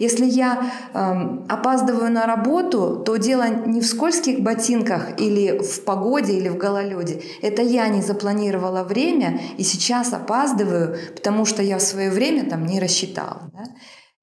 Если 0.00 0.24
я 0.24 0.72
э, 0.94 0.98
опаздываю 1.46 2.10
на 2.10 2.24
работу, 2.24 3.02
то 3.04 3.16
дело 3.16 3.46
не 3.48 3.82
в 3.82 3.86
скользких 3.86 4.40
ботинках 4.40 5.20
или 5.20 5.58
в 5.58 5.84
погоде 5.84 6.38
или 6.38 6.48
в 6.48 6.56
гололеде. 6.56 7.22
Это 7.42 7.60
я 7.60 7.86
не 7.88 8.00
запланировала 8.00 8.82
время 8.82 9.40
и 9.58 9.62
сейчас 9.62 10.14
опаздываю, 10.14 10.96
потому 11.14 11.44
что 11.44 11.62
я 11.62 11.76
в 11.76 11.82
свое 11.82 12.10
время 12.10 12.48
там 12.48 12.64
не 12.64 12.80
рассчитала. 12.80 13.50
Да? 13.52 13.64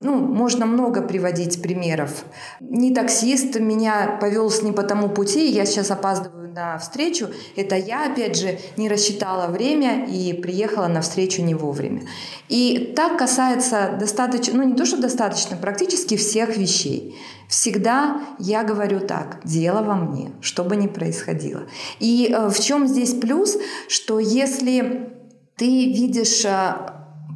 Ну, 0.02 0.16
можно 0.16 0.66
много 0.66 1.02
приводить 1.02 1.62
примеров. 1.62 2.26
Не 2.60 2.94
таксист 2.94 3.60
меня 3.60 4.18
повел 4.20 4.50
с 4.50 4.64
не 4.64 4.72
по 4.72 4.82
тому 4.82 5.10
пути, 5.10 5.48
я 5.48 5.66
сейчас 5.66 5.92
опаздываю 5.92 6.47
на 6.58 6.78
встречу. 6.80 7.28
Это 7.56 7.76
я, 7.76 8.12
опять 8.12 8.36
же, 8.36 8.58
не 8.78 8.90
рассчитала 8.90 9.48
время 9.48 10.08
и 10.08 10.34
приехала 10.34 10.88
на 10.88 11.02
встречу 11.02 11.44
не 11.44 11.54
вовремя. 11.54 12.02
И 12.50 12.94
так 12.96 13.18
касается 13.18 13.96
достаточно, 14.00 14.56
ну 14.56 14.64
не 14.64 14.74
то, 14.74 14.86
что 14.86 15.00
достаточно, 15.00 15.56
практически 15.56 16.18
всех 16.18 16.58
вещей. 16.58 17.16
Всегда 17.48 18.22
я 18.40 18.64
говорю 18.64 19.00
так, 19.00 19.40
дело 19.46 19.84
во 19.84 19.96
мне, 19.96 20.32
что 20.42 20.64
бы 20.64 20.76
ни 20.76 20.88
происходило. 20.88 21.62
И 22.00 22.30
э, 22.30 22.50
в 22.50 22.60
чем 22.60 22.88
здесь 22.88 23.14
плюс, 23.14 23.56
что 23.88 24.20
если 24.20 25.14
ты 25.56 25.66
видишь 25.66 26.44
э, 26.44 26.74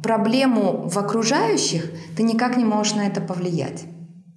проблему 0.02 0.88
в 0.88 0.98
окружающих, 0.98 1.90
ты 2.16 2.24
никак 2.24 2.56
не 2.56 2.64
можешь 2.64 2.94
на 2.94 3.06
это 3.06 3.20
повлиять. 3.20 3.84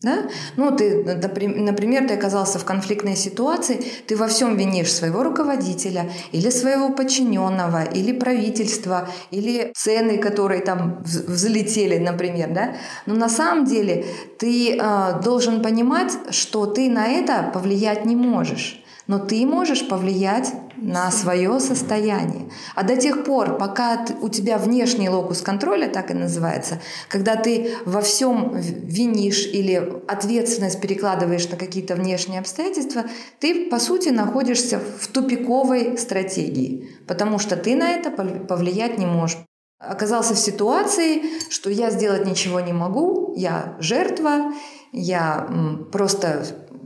Да? 0.01 0.29
Ну, 0.55 0.75
ты, 0.75 1.03
например, 1.03 2.07
ты 2.07 2.13
оказался 2.13 2.59
в 2.59 2.65
конфликтной 2.65 3.15
ситуации, 3.15 3.83
ты 4.07 4.15
во 4.15 4.27
всем 4.27 4.55
винишь 4.55 4.93
своего 4.93 5.23
руководителя 5.23 6.11
или 6.31 6.49
своего 6.49 6.89
подчиненного, 6.89 7.83
или 7.83 8.11
правительства, 8.11 9.09
или 9.31 9.71
цены, 9.75 10.17
которые 10.17 10.61
там 10.61 11.01
взлетели, 11.03 11.97
например. 11.97 12.49
Да? 12.53 12.75
Но 13.05 13.15
на 13.15 13.29
самом 13.29 13.65
деле 13.65 14.05
ты 14.37 14.77
э, 14.77 15.21
должен 15.23 15.61
понимать, 15.61 16.13
что 16.29 16.65
ты 16.65 16.89
на 16.89 17.07
это 17.07 17.49
повлиять 17.53 18.05
не 18.05 18.15
можешь 18.15 18.81
но 19.07 19.19
ты 19.19 19.45
можешь 19.45 19.87
повлиять 19.87 20.51
на 20.77 21.11
свое 21.11 21.59
состояние. 21.59 22.49
А 22.75 22.83
до 22.83 22.95
тех 22.95 23.23
пор, 23.23 23.57
пока 23.57 24.05
у 24.21 24.29
тебя 24.29 24.57
внешний 24.57 25.09
локус 25.09 25.41
контроля, 25.41 25.87
так 25.87 26.11
и 26.11 26.13
называется, 26.13 26.79
когда 27.09 27.35
ты 27.35 27.75
во 27.85 28.01
всем 28.01 28.55
винишь 28.55 29.45
или 29.45 30.01
ответственность 30.07 30.81
перекладываешь 30.81 31.49
на 31.49 31.57
какие-то 31.57 31.95
внешние 31.95 32.39
обстоятельства, 32.39 33.03
ты, 33.39 33.69
по 33.69 33.79
сути, 33.79 34.09
находишься 34.09 34.79
в 34.99 35.07
тупиковой 35.07 35.97
стратегии, 35.97 36.89
потому 37.07 37.39
что 37.39 37.55
ты 37.55 37.75
на 37.75 37.91
это 37.91 38.11
повлиять 38.11 38.97
не 38.97 39.05
можешь 39.05 39.37
оказался 39.77 40.33
в 40.33 40.39
ситуации, 40.39 41.21
что 41.49 41.69
я 41.69 41.91
сделать 41.91 42.25
ничего 42.25 42.59
не 42.59 42.73
могу, 42.73 43.33
я 43.35 43.75
жертва, 43.79 44.53
я 44.91 45.47
просто 45.91 46.45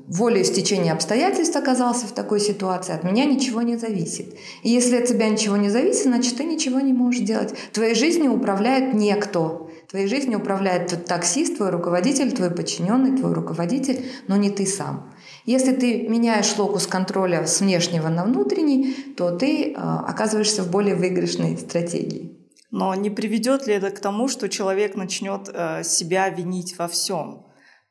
волей 0.10 0.44
стечения 0.44 0.92
обстоятельств 0.92 1.56
оказался 1.56 2.08
в 2.08 2.12
такой 2.12 2.40
ситуации, 2.40 2.94
от 2.94 3.04
меня 3.04 3.26
ничего 3.26 3.62
не 3.62 3.78
зависит. 3.78 4.36
И 4.64 4.70
если 4.70 4.98
от 4.98 5.06
тебя 5.06 5.30
ничего 5.30 5.56
не 5.56 5.70
зависит, 5.70 6.04
значит, 6.04 6.36
ты 6.36 6.44
ничего 6.44 6.80
не 6.80 6.94
можешь 6.94 7.22
делать. 7.22 7.54
Твоей 7.72 7.94
жизнью 7.94 8.34
управляет 8.34 8.94
некто. 8.94 9.68
Твоей 9.88 10.08
жизнью 10.08 10.40
управляет 10.40 10.88
твой 10.88 11.02
таксист, 11.02 11.58
твой 11.58 11.70
руководитель, 11.70 12.32
твой 12.32 12.52
подчиненный, 12.52 13.18
твой 13.18 13.34
руководитель, 13.34 14.06
но 14.28 14.36
не 14.36 14.50
ты 14.50 14.66
сам. 14.66 15.14
Если 15.46 15.72
ты 15.72 16.08
меняешь 16.08 16.58
локус 16.58 16.86
контроля 16.86 17.46
с 17.48 17.62
внешнего 17.62 18.10
на 18.10 18.24
внутренний, 18.24 18.96
то 19.16 19.32
ты 19.32 19.72
э, 19.72 19.74
оказываешься 19.76 20.64
в 20.64 20.70
более 20.70 20.96
выигрышной 20.96 21.58
стратегии. 21.58 22.38
Но 22.72 22.94
не 22.94 23.10
приведет 23.10 23.66
ли 23.66 23.74
это 23.74 23.90
к 23.90 24.00
тому, 24.00 24.28
что 24.28 24.48
человек 24.48 24.96
начнет 24.96 25.50
э, 25.52 25.84
себя 25.84 26.30
винить 26.30 26.78
во 26.78 26.88
всем? 26.88 27.49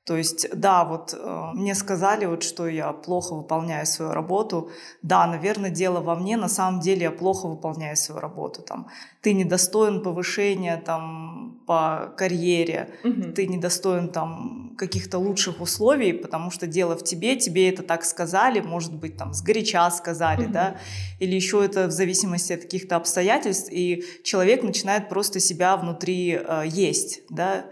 То 0.09 0.17
есть, 0.17 0.49
да, 0.55 0.85
вот 0.85 1.13
э, 1.13 1.51
мне 1.53 1.75
сказали, 1.75 2.25
вот, 2.25 2.43
что 2.43 2.67
я 2.67 2.95
плохо 2.95 3.35
выполняю 3.35 3.85
свою 3.85 4.13
работу. 4.13 4.71
Да, 5.03 5.27
наверное, 5.27 5.69
дело 5.69 6.01
во 6.01 6.15
мне. 6.15 6.39
На 6.39 6.49
самом 6.49 6.81
деле 6.81 7.03
я 7.03 7.11
плохо 7.11 7.47
выполняю 7.47 7.95
свою 7.95 8.19
работу. 8.19 8.63
Там, 8.63 8.89
ты 9.21 9.35
недостоин 9.35 10.03
повышения 10.03 10.79
там, 10.79 11.61
по 11.67 12.15
карьере, 12.17 12.95
угу. 13.05 13.33
ты 13.35 13.47
недостоин 13.47 14.09
там, 14.09 14.75
каких-то 14.79 15.19
лучших 15.19 15.61
условий, 15.61 16.15
потому 16.15 16.51
что 16.51 16.67
дело 16.67 16.97
в 16.97 17.05
тебе, 17.05 17.37
тебе 17.37 17.69
это 17.69 17.83
так 17.83 18.03
сказали, 18.03 18.61
может 18.61 18.95
быть, 18.95 19.19
там, 19.19 19.35
сгоряча 19.35 19.91
сказали, 19.91 20.45
угу. 20.45 20.53
да, 20.55 20.79
или 21.19 21.35
еще 21.35 21.63
это 21.63 21.87
в 21.89 21.91
зависимости 21.91 22.55
от 22.55 22.63
каких-то 22.63 22.97
обстоятельств, 22.97 23.69
и 23.71 24.03
человек 24.25 24.63
начинает 24.63 25.11
просто 25.11 25.39
себя 25.39 25.77
внутри 25.77 26.33
э, 26.33 26.63
есть, 26.67 27.21
да, 27.29 27.67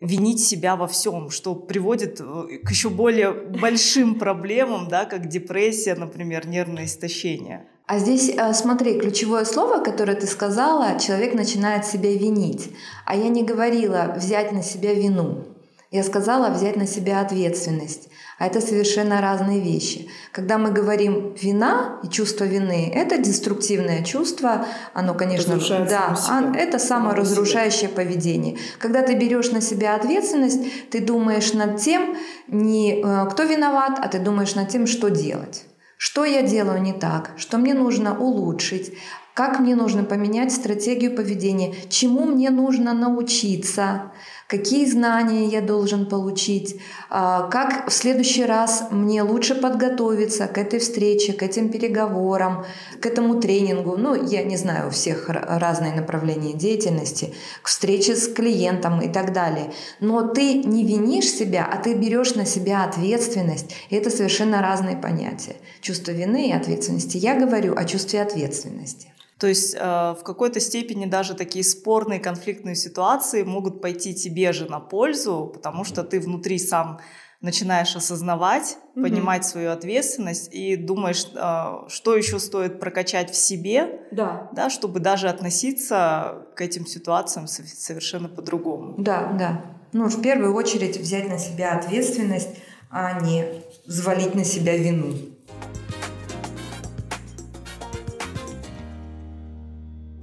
винить 0.00 0.40
себя 0.40 0.76
во 0.76 0.86
всем, 0.86 1.30
что 1.30 1.54
приводит 1.54 2.20
э, 2.20 2.58
к 2.64 2.70
еще 2.70 2.88
более 2.88 3.32
большим 3.32 4.18
проблемам, 4.18 4.88
да, 4.88 5.04
как 5.04 5.28
депрессия, 5.28 5.94
например, 5.94 6.46
нервное 6.46 6.84
истощение. 6.84 7.66
А 7.86 7.98
здесь, 7.98 8.28
э, 8.28 8.52
смотри, 8.52 8.98
ключевое 8.98 9.44
слово, 9.44 9.82
которое 9.82 10.14
ты 10.14 10.26
сказала, 10.26 10.98
человек 11.00 11.34
начинает 11.34 11.86
себя 11.86 12.12
винить. 12.12 12.70
А 13.06 13.16
я 13.16 13.28
не 13.28 13.42
говорила 13.42 14.14
взять 14.16 14.52
на 14.52 14.62
себя 14.62 14.94
вину. 14.94 15.44
Я 15.90 16.04
сказала 16.04 16.50
взять 16.50 16.76
на 16.76 16.86
себя 16.86 17.20
ответственность. 17.20 18.07
А 18.38 18.46
это 18.46 18.60
совершенно 18.60 19.20
разные 19.20 19.60
вещи. 19.60 20.08
Когда 20.30 20.58
мы 20.58 20.70
говорим 20.70 21.34
вина 21.34 21.98
и 22.04 22.08
чувство 22.08 22.44
вины, 22.44 22.90
это 22.94 23.18
деструктивное 23.18 24.04
чувство, 24.04 24.64
оно, 24.94 25.14
конечно, 25.14 25.58
да, 25.90 26.16
это 26.56 26.78
саморазрушающее 26.78 27.88
поведение. 27.88 28.56
Когда 28.78 29.02
ты 29.02 29.14
берешь 29.14 29.50
на 29.50 29.60
себя 29.60 29.96
ответственность, 29.96 30.88
ты 30.90 31.00
думаешь 31.00 31.52
над 31.52 31.80
тем, 31.80 32.16
не 32.46 33.02
э, 33.02 33.26
кто 33.28 33.42
виноват, 33.42 33.98
а 34.00 34.06
ты 34.06 34.20
думаешь 34.20 34.54
над 34.54 34.68
тем, 34.68 34.86
что 34.86 35.08
делать. 35.08 35.64
Что 35.96 36.24
я 36.24 36.42
делаю 36.42 36.80
не 36.80 36.92
так, 36.92 37.32
что 37.36 37.58
мне 37.58 37.74
нужно 37.74 38.16
улучшить, 38.16 38.92
как 39.34 39.60
мне 39.60 39.74
нужно 39.74 40.02
поменять 40.04 40.52
стратегию 40.52 41.14
поведения, 41.14 41.74
чему 41.88 42.24
мне 42.24 42.50
нужно 42.50 42.92
научиться, 42.92 44.12
какие 44.48 44.86
знания 44.86 45.46
я 45.46 45.60
должен 45.60 46.06
получить, 46.06 46.80
а, 47.10 47.48
как 47.48 47.88
в 47.88 47.92
следующий 47.92 48.44
раз 48.44 48.88
мне 48.90 49.22
лучше 49.22 49.54
подготовиться 49.54 50.48
к 50.48 50.56
этой 50.56 50.80
встрече, 50.80 51.34
к 51.34 51.42
этим 51.42 51.68
переговорам, 51.68 52.64
к 53.00 53.06
этому 53.06 53.40
тренингу. 53.40 53.96
Ну, 53.98 54.14
я 54.14 54.42
не 54.42 54.56
знаю, 54.56 54.88
у 54.88 54.90
всех 54.90 55.28
разные 55.28 55.94
направления 55.94 56.54
деятельности, 56.54 57.34
к 57.62 57.68
встрече 57.68 58.16
с 58.16 58.26
клиентом 58.26 59.02
и 59.02 59.12
так 59.12 59.34
далее. 59.34 59.70
Но 60.00 60.26
ты 60.26 60.54
не 60.54 60.82
винишь 60.82 61.30
себя, 61.30 61.68
а 61.70 61.76
ты 61.76 61.94
берешь 61.94 62.34
на 62.34 62.46
себя 62.46 62.84
ответственность. 62.84 63.74
И 63.90 63.96
это 63.96 64.08
совершенно 64.08 64.62
разные 64.62 64.96
понятия. 64.96 65.56
Чувство 65.82 66.12
вины 66.12 66.48
и 66.48 66.52
ответственности. 66.52 67.18
Я 67.18 67.38
говорю 67.38 67.76
о 67.76 67.84
чувстве 67.84 68.22
ответственности. 68.22 69.12
То 69.38 69.46
есть 69.46 69.74
э, 69.74 69.78
в 69.78 70.22
какой-то 70.24 70.58
степени 70.58 71.06
даже 71.06 71.34
такие 71.34 71.64
спорные 71.64 72.18
конфликтные 72.18 72.74
ситуации 72.74 73.44
могут 73.44 73.80
пойти 73.80 74.14
тебе 74.14 74.52
же 74.52 74.66
на 74.68 74.80
пользу, 74.80 75.50
потому 75.54 75.84
что 75.84 76.02
ты 76.02 76.18
внутри 76.18 76.58
сам 76.58 76.98
начинаешь 77.40 77.94
осознавать, 77.94 78.78
mm-hmm. 78.96 79.02
понимать 79.02 79.44
свою 79.44 79.70
ответственность 79.70 80.52
и 80.52 80.74
думаешь, 80.74 81.24
э, 81.32 81.88
что 81.88 82.16
еще 82.16 82.40
стоит 82.40 82.80
прокачать 82.80 83.30
в 83.30 83.36
себе, 83.36 84.00
да. 84.10 84.50
Да, 84.52 84.70
чтобы 84.70 84.98
даже 84.98 85.28
относиться 85.28 86.46
к 86.56 86.60
этим 86.60 86.84
ситуациям 86.84 87.46
совершенно 87.46 88.28
по-другому. 88.28 88.94
Да, 88.98 89.32
да. 89.38 89.64
Ну, 89.92 90.08
в 90.08 90.20
первую 90.20 90.54
очередь 90.54 90.96
взять 90.98 91.28
на 91.28 91.38
себя 91.38 91.78
ответственность, 91.78 92.56
а 92.90 93.20
не 93.20 93.44
взвалить 93.86 94.34
на 94.34 94.44
себя 94.44 94.76
вину. 94.76 95.14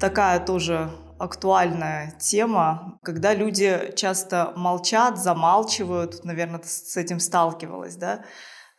Такая 0.05 0.39
тоже 0.39 0.91
актуальная 1.17 2.13
тема, 2.19 2.99
когда 3.01 3.33
люди 3.33 3.91
часто 3.95 4.53
молчат, 4.55 5.17
замалчивают, 5.17 6.23
наверное, 6.23 6.59
ты 6.59 6.67
с 6.67 6.95
этим 6.95 7.19
сталкивалась, 7.19 7.95
да, 7.95 8.23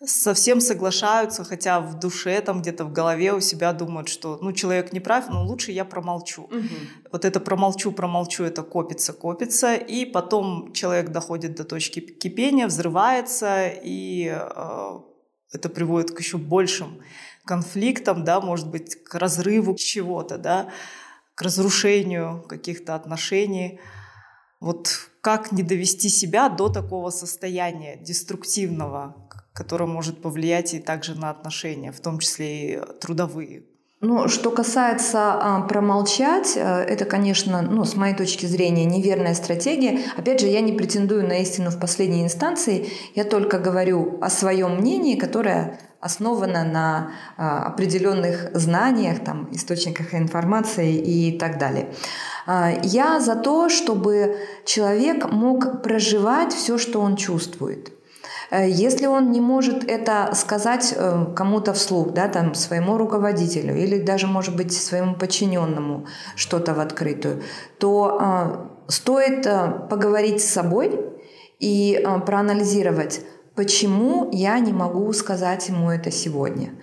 совсем 0.04 0.61
соглашаются, 0.61 1.42
хотя 1.42 1.80
в 1.80 1.99
душе, 1.99 2.40
там 2.42 2.62
где-то 2.62 2.85
в 2.85 2.92
голове 2.92 3.33
у 3.33 3.40
себя 3.40 3.73
думают, 3.73 4.09
что 4.09 4.38
ну 4.40 4.52
человек 4.52 4.92
не 4.92 5.00
прав, 5.00 5.28
но 5.28 5.45
лучше 5.45 5.73
я 5.73 5.85
промолчу. 5.85 6.42
Угу. 6.42 6.76
Вот 7.11 7.25
это 7.25 7.40
промолчу, 7.40 7.90
промолчу, 7.90 8.45
это 8.45 8.62
копится, 8.62 9.12
копится, 9.12 9.75
и 9.75 10.04
потом 10.04 10.73
человек 10.75 11.09
доходит 11.09 11.56
до 11.56 11.64
точки 11.64 11.99
кипения, 11.99 12.68
взрывается, 12.68 13.66
и 13.66 14.33
э, 14.33 15.00
это 15.52 15.68
приводит 15.71 16.12
к 16.12 16.21
еще 16.21 16.37
большим 16.37 17.00
конфликтам, 17.45 18.23
да, 18.23 18.40
может 18.40 18.71
быть, 18.71 19.02
к 19.02 19.14
разрыву 19.16 19.75
чего-то, 19.75 20.38
да 20.38 20.68
к 21.37 21.43
разрушению 21.43 22.43
каких-то 22.49 22.97
отношений. 22.97 23.78
Вот 24.59 24.88
как 25.21 25.52
не 25.52 25.62
довести 25.62 26.09
себя 26.09 26.49
до 26.49 26.69
такого 26.71 27.11
состояния 27.11 27.97
деструктивного, 27.97 29.28
которое 29.52 29.87
может 29.87 30.23
повлиять 30.23 30.75
и 30.75 30.81
также 30.81 31.14
на 31.14 31.31
отношения, 31.31 31.93
в 31.93 32.00
том 32.00 32.19
числе 32.19 32.73
и 32.73 32.81
трудовые. 33.00 33.64
Ну, 34.00 34.28
что 34.28 34.50
касается 34.50 35.33
а, 35.35 35.62
промолчать, 35.62 36.52
э, 36.57 36.61
это, 36.61 37.07
конечно, 37.07 37.62
ну, 37.62 37.85
с 37.85 37.97
моей 37.97 38.14
точки 38.14 38.47
зрения, 38.47 38.85
неверная 38.85 39.35
стратегия. 39.35 40.00
Опять 40.16 40.40
же, 40.40 40.47
я 40.47 40.61
не 40.61 40.73
претендую 40.73 41.26
на 41.26 41.38
истину 41.40 41.71
в 41.71 41.81
последней 41.81 42.23
инстанции, 42.23 42.88
я 43.14 43.25
только 43.25 43.59
говорю 43.59 44.19
о 44.21 44.28
своем 44.28 44.76
мнении, 44.76 45.16
которое 45.16 45.81
основано 46.00 46.65
на 46.65 47.11
а, 47.37 47.65
определенных 47.67 48.50
знаниях, 48.55 49.25
там, 49.25 49.49
источниках 49.53 50.15
информации 50.15 50.95
и 50.95 51.38
так 51.38 51.59
далее. 51.59 51.93
А, 52.47 52.71
я 52.83 53.21
за 53.21 53.35
то, 53.35 53.69
чтобы 53.69 54.37
человек 54.65 55.31
мог 55.31 55.83
проживать 55.83 56.53
все, 56.53 56.79
что 56.79 57.00
он 57.00 57.17
чувствует. 57.17 57.97
Э, 58.50 58.69
если 58.69 59.07
он 59.07 59.33
не 59.33 59.41
может 59.41 59.88
это 59.88 60.31
сказать 60.35 60.95
э, 60.97 61.26
кому-то 61.35 61.73
вслух, 61.73 62.12
да, 62.12 62.29
там, 62.29 62.55
своему 62.55 62.99
руководителю 62.99 63.76
или 63.76 63.99
даже, 64.00 64.26
может 64.26 64.57
быть, 64.57 64.73
своему 64.73 65.15
подчиненному 65.15 66.07
что-то 66.37 66.75
в 66.75 66.81
открытую, 66.81 67.43
то 67.79 68.19
э, 68.21 68.93
стоит 68.93 69.43
поговорить 69.88 70.43
с 70.43 70.53
собой 70.53 71.00
и 71.59 72.07
проанализировать, 72.26 73.23
почему 73.57 74.29
я 74.33 74.59
не 74.61 74.73
могу 74.73 75.13
сказать 75.13 75.69
ему 75.69 75.91
это 75.91 76.11
сегодня. 76.11 76.75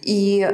И 0.00 0.48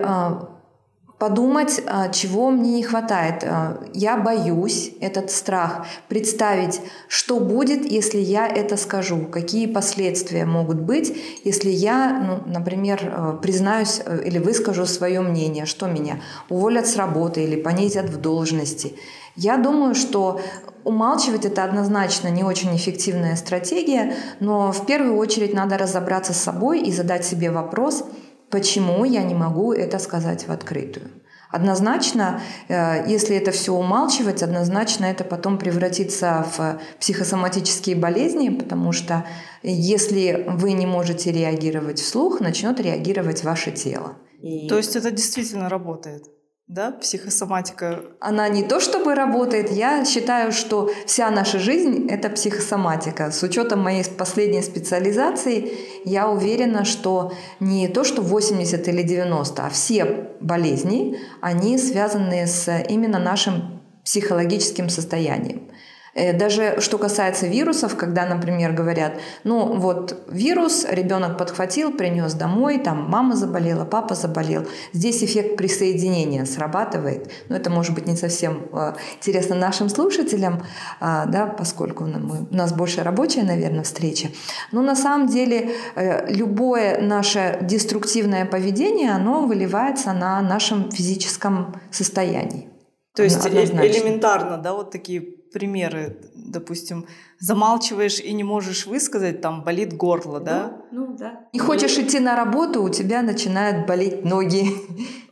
подумать, 1.18 1.82
а, 1.86 2.08
чего 2.10 2.50
мне 2.50 2.72
не 2.76 2.82
хватает. 2.82 3.42
А, 3.44 3.82
я 3.92 4.16
боюсь 4.16 4.92
этот 5.00 5.30
страх 5.30 5.86
представить, 6.08 6.80
что 7.08 7.40
будет, 7.40 7.84
если 7.84 8.18
я 8.18 8.46
это 8.46 8.76
скажу, 8.76 9.26
какие 9.26 9.66
последствия 9.66 10.44
могут 10.44 10.80
быть, 10.80 11.16
если 11.44 11.70
я, 11.70 12.20
ну, 12.20 12.52
например, 12.52 13.00
а, 13.12 13.32
признаюсь 13.32 14.00
или 14.24 14.38
выскажу 14.38 14.86
свое 14.86 15.20
мнение, 15.20 15.66
что 15.66 15.86
меня 15.86 16.20
уволят 16.48 16.86
с 16.86 16.96
работы 16.96 17.42
или 17.42 17.60
понизят 17.60 18.08
в 18.08 18.20
должности. 18.20 18.94
Я 19.34 19.56
думаю, 19.56 19.94
что 19.94 20.40
умалчивать 20.84 21.44
это 21.44 21.64
однозначно 21.64 22.28
не 22.28 22.44
очень 22.44 22.74
эффективная 22.76 23.36
стратегия, 23.36 24.14
но 24.40 24.72
в 24.72 24.86
первую 24.86 25.16
очередь 25.16 25.52
надо 25.52 25.76
разобраться 25.76 26.32
с 26.32 26.40
собой 26.40 26.80
и 26.80 26.92
задать 26.92 27.24
себе 27.24 27.50
вопрос– 27.50 28.04
Почему 28.50 29.04
я 29.04 29.22
не 29.22 29.34
могу 29.34 29.72
это 29.72 29.98
сказать 29.98 30.46
в 30.48 30.52
открытую? 30.52 31.10
Однозначно, 31.50 32.42
э, 32.68 33.08
если 33.08 33.36
это 33.36 33.52
все 33.52 33.72
умалчивать, 33.72 34.42
однозначно 34.42 35.06
это 35.06 35.24
потом 35.24 35.58
превратится 35.58 36.46
в 36.56 36.78
психосоматические 37.00 37.96
болезни, 37.96 38.50
потому 38.50 38.92
что 38.92 39.24
если 39.62 40.44
вы 40.48 40.72
не 40.72 40.86
можете 40.86 41.32
реагировать 41.32 42.00
вслух, 42.00 42.40
начнет 42.40 42.78
реагировать 42.80 43.44
ваше 43.44 43.70
тело. 43.70 44.18
И... 44.42 44.68
То 44.68 44.76
есть 44.76 44.94
это 44.94 45.10
действительно 45.10 45.68
работает? 45.68 46.24
Да, 46.68 46.90
психосоматика? 46.90 48.02
Она 48.20 48.48
не 48.48 48.62
то 48.62 48.78
чтобы 48.78 49.14
работает, 49.14 49.72
я 49.72 50.04
считаю, 50.04 50.52
что 50.52 50.90
вся 51.06 51.30
наша 51.30 51.58
жизнь— 51.58 52.06
это 52.10 52.28
психосоматика. 52.28 53.30
С 53.30 53.42
учетом 53.42 53.80
моей 53.80 54.04
последней 54.04 54.62
специализации 54.62 55.72
я 56.04 56.28
уверена, 56.28 56.84
что 56.84 57.32
не 57.58 57.88
то, 57.88 58.04
что 58.04 58.20
80 58.20 58.86
или 58.86 59.02
90, 59.02 59.66
а 59.66 59.70
все 59.70 60.28
болезни, 60.40 61.18
они 61.40 61.78
связаны 61.78 62.46
с 62.46 62.70
именно 62.88 63.18
нашим 63.18 63.80
психологическим 64.04 64.90
состоянием. 64.90 65.70
Э, 66.18 66.32
даже 66.32 66.80
что 66.80 66.98
касается 66.98 67.46
вирусов, 67.46 67.96
когда, 67.96 68.26
например, 68.26 68.72
говорят, 68.72 69.12
ну 69.44 69.78
вот 69.78 70.16
вирус 70.28 70.84
ребенок 70.90 71.38
подхватил, 71.38 71.92
принес 71.92 72.34
домой, 72.34 72.78
там 72.78 73.08
мама 73.08 73.36
заболела, 73.36 73.84
папа 73.84 74.14
заболел. 74.14 74.66
Здесь 74.92 75.22
эффект 75.22 75.56
присоединения 75.56 76.44
срабатывает. 76.44 77.30
Но 77.48 77.56
это 77.56 77.70
может 77.70 77.94
быть 77.94 78.06
не 78.06 78.16
совсем 78.16 78.68
э, 78.72 78.94
интересно 79.18 79.54
нашим 79.54 79.88
слушателям, 79.88 80.62
э, 81.00 81.24
да, 81.28 81.46
поскольку 81.46 82.04
у 82.04 82.54
нас 82.54 82.72
больше 82.72 83.02
рабочая, 83.02 83.44
наверное, 83.44 83.84
встреча. 83.84 84.28
Но 84.72 84.82
на 84.82 84.96
самом 84.96 85.28
деле 85.28 85.70
э, 85.94 86.32
любое 86.32 87.00
наше 87.00 87.58
деструктивное 87.62 88.44
поведение, 88.44 89.12
оно 89.12 89.46
выливается 89.46 90.12
на 90.12 90.40
нашем 90.42 90.90
физическом 90.90 91.80
состоянии. 91.90 92.68
То 93.14 93.22
есть 93.22 93.44
элементарно, 93.46 94.58
да, 94.58 94.74
вот 94.74 94.90
такие 94.90 95.37
примеры, 95.52 96.16
допустим, 96.34 97.06
замалчиваешь 97.40 98.18
и 98.20 98.32
не 98.32 98.44
можешь 98.44 98.86
высказать, 98.86 99.40
там 99.40 99.62
болит 99.62 99.96
горло, 99.96 100.40
да? 100.40 100.78
Ну, 100.90 101.06
ну 101.06 101.16
да. 101.16 101.40
Не 101.52 101.60
хочешь 101.60 101.96
идти 101.98 102.18
на 102.18 102.36
работу, 102.36 102.82
у 102.82 102.88
тебя 102.88 103.22
начинают 103.22 103.86
болеть 103.86 104.24
ноги. 104.24 104.66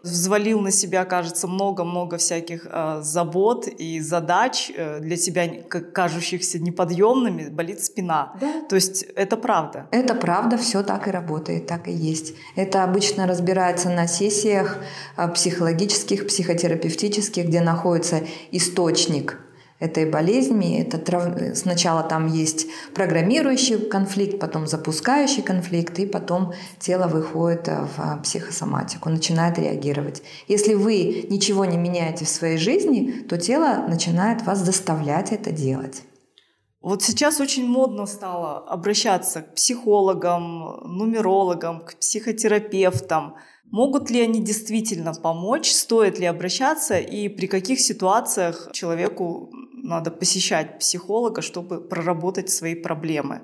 Взвалил 0.02 0.60
на 0.60 0.70
себя, 0.70 1.04
кажется, 1.04 1.48
много-много 1.48 2.16
всяких 2.16 2.68
э, 2.70 3.00
забот 3.02 3.66
и 3.66 3.98
задач 3.98 4.70
э, 4.76 5.00
для 5.00 5.16
тебя, 5.16 5.48
кажущихся 5.68 6.60
неподъемными, 6.60 7.48
болит 7.48 7.82
спина. 7.82 8.34
Да. 8.40 8.62
То 8.68 8.76
есть 8.76 9.02
это 9.02 9.36
правда. 9.36 9.88
Это 9.90 10.14
правда, 10.14 10.58
все 10.58 10.84
так 10.84 11.08
и 11.08 11.10
работает, 11.10 11.66
так 11.66 11.88
и 11.88 11.92
есть. 11.92 12.34
Это 12.54 12.84
обычно 12.84 13.26
разбирается 13.26 13.90
на 13.90 14.06
сессиях 14.06 14.78
э, 15.16 15.28
психологических, 15.28 16.28
психотерапевтических, 16.28 17.46
где 17.46 17.60
находится 17.60 18.20
источник 18.52 19.40
этой 19.78 20.08
болезни. 20.10 20.80
Это 20.80 20.98
трав... 20.98 21.24
Сначала 21.54 22.02
там 22.02 22.26
есть 22.26 22.66
программирующий 22.94 23.78
конфликт, 23.78 24.38
потом 24.38 24.66
запускающий 24.66 25.42
конфликт, 25.42 25.98
и 25.98 26.06
потом 26.06 26.52
тело 26.78 27.06
выходит 27.06 27.68
э, 27.68 27.86
в 27.96 28.22
психосоматику, 28.22 29.10
начинает 29.10 29.58
реагировать. 29.58 30.22
Если 30.48 30.74
вы 30.74 31.26
ничего 31.28 31.64
не 31.64 31.76
меняете 31.76 32.24
в 32.24 32.28
своей 32.28 32.58
жизни, 32.58 33.24
то 33.28 33.38
тело 33.38 33.84
начинает 33.88 34.42
вас 34.42 34.58
заставлять 34.58 35.32
это 35.32 35.50
делать. 35.50 36.02
Вот 36.86 37.02
сейчас 37.02 37.40
очень 37.40 37.66
модно 37.66 38.06
стало 38.06 38.58
обращаться 38.58 39.42
к 39.42 39.54
психологам, 39.56 40.82
нумерологам, 40.84 41.80
к 41.80 41.96
психотерапевтам. 41.96 43.34
Могут 43.72 44.08
ли 44.08 44.20
они 44.20 44.40
действительно 44.40 45.12
помочь? 45.12 45.72
Стоит 45.72 46.20
ли 46.20 46.26
обращаться? 46.26 46.98
И 46.98 47.28
при 47.28 47.48
каких 47.48 47.80
ситуациях 47.80 48.70
человеку 48.72 49.50
надо 49.86 50.10
посещать 50.10 50.78
психолога, 50.78 51.42
чтобы 51.42 51.80
проработать 51.80 52.50
свои 52.50 52.74
проблемы? 52.74 53.40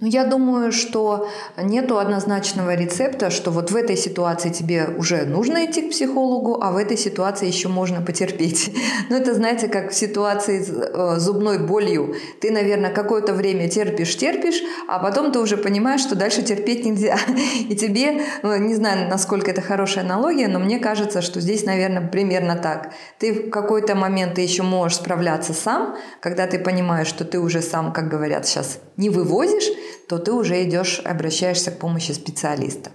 Ну, 0.00 0.06
я 0.06 0.24
думаю, 0.24 0.72
что 0.72 1.28
нету 1.58 1.98
однозначного 1.98 2.74
рецепта, 2.74 3.28
что 3.30 3.50
вот 3.50 3.70
в 3.70 3.76
этой 3.76 3.98
ситуации 3.98 4.48
тебе 4.48 4.88
уже 4.96 5.26
нужно 5.26 5.66
идти 5.66 5.82
к 5.82 5.90
психологу, 5.90 6.58
а 6.62 6.70
в 6.70 6.78
этой 6.78 6.96
ситуации 6.96 7.46
еще 7.46 7.68
можно 7.68 8.00
потерпеть. 8.00 8.74
Ну, 9.10 9.16
это, 9.16 9.34
знаете, 9.34 9.66
как 9.66 9.90
в 9.90 9.94
ситуации 9.94 10.62
с 10.62 10.70
э, 10.70 11.18
зубной 11.18 11.58
болью. 11.58 12.14
Ты, 12.40 12.52
наверное, 12.52 12.90
какое-то 12.90 13.34
время 13.34 13.68
терпишь, 13.68 14.16
терпишь, 14.16 14.62
а 14.88 15.00
потом 15.00 15.32
ты 15.32 15.40
уже 15.40 15.56
понимаешь, 15.56 16.00
что 16.00 16.14
дальше 16.14 16.42
терпеть 16.42 16.84
нельзя. 16.84 17.18
И 17.68 17.74
тебе, 17.74 18.22
ну, 18.42 18.56
не 18.56 18.76
знаю, 18.76 19.08
насколько 19.08 19.50
это 19.50 19.62
хорошая 19.62 20.04
аналогия, 20.04 20.46
но 20.46 20.60
мне 20.60 20.78
кажется, 20.78 21.22
что 21.22 21.40
здесь, 21.40 21.64
наверное, 21.64 22.06
примерно 22.06 22.54
так. 22.54 22.92
Ты 23.18 23.32
в 23.32 23.50
какой-то 23.50 23.96
момент 23.96 24.34
ты 24.34 24.42
еще 24.42 24.62
можешь 24.62 24.98
справляться 24.98 25.54
сам, 25.54 25.96
когда 26.20 26.46
ты 26.46 26.60
понимаешь, 26.60 27.08
что 27.08 27.24
ты 27.24 27.40
уже 27.40 27.62
сам, 27.62 27.92
как 27.92 28.08
говорят 28.08 28.46
сейчас, 28.46 28.78
не 28.96 29.10
вывозишь, 29.10 29.70
то 30.08 30.18
ты 30.18 30.32
уже 30.32 30.62
идешь, 30.64 31.00
обращаешься 31.04 31.70
к 31.70 31.78
помощи 31.78 32.12
специалиста. 32.12 32.90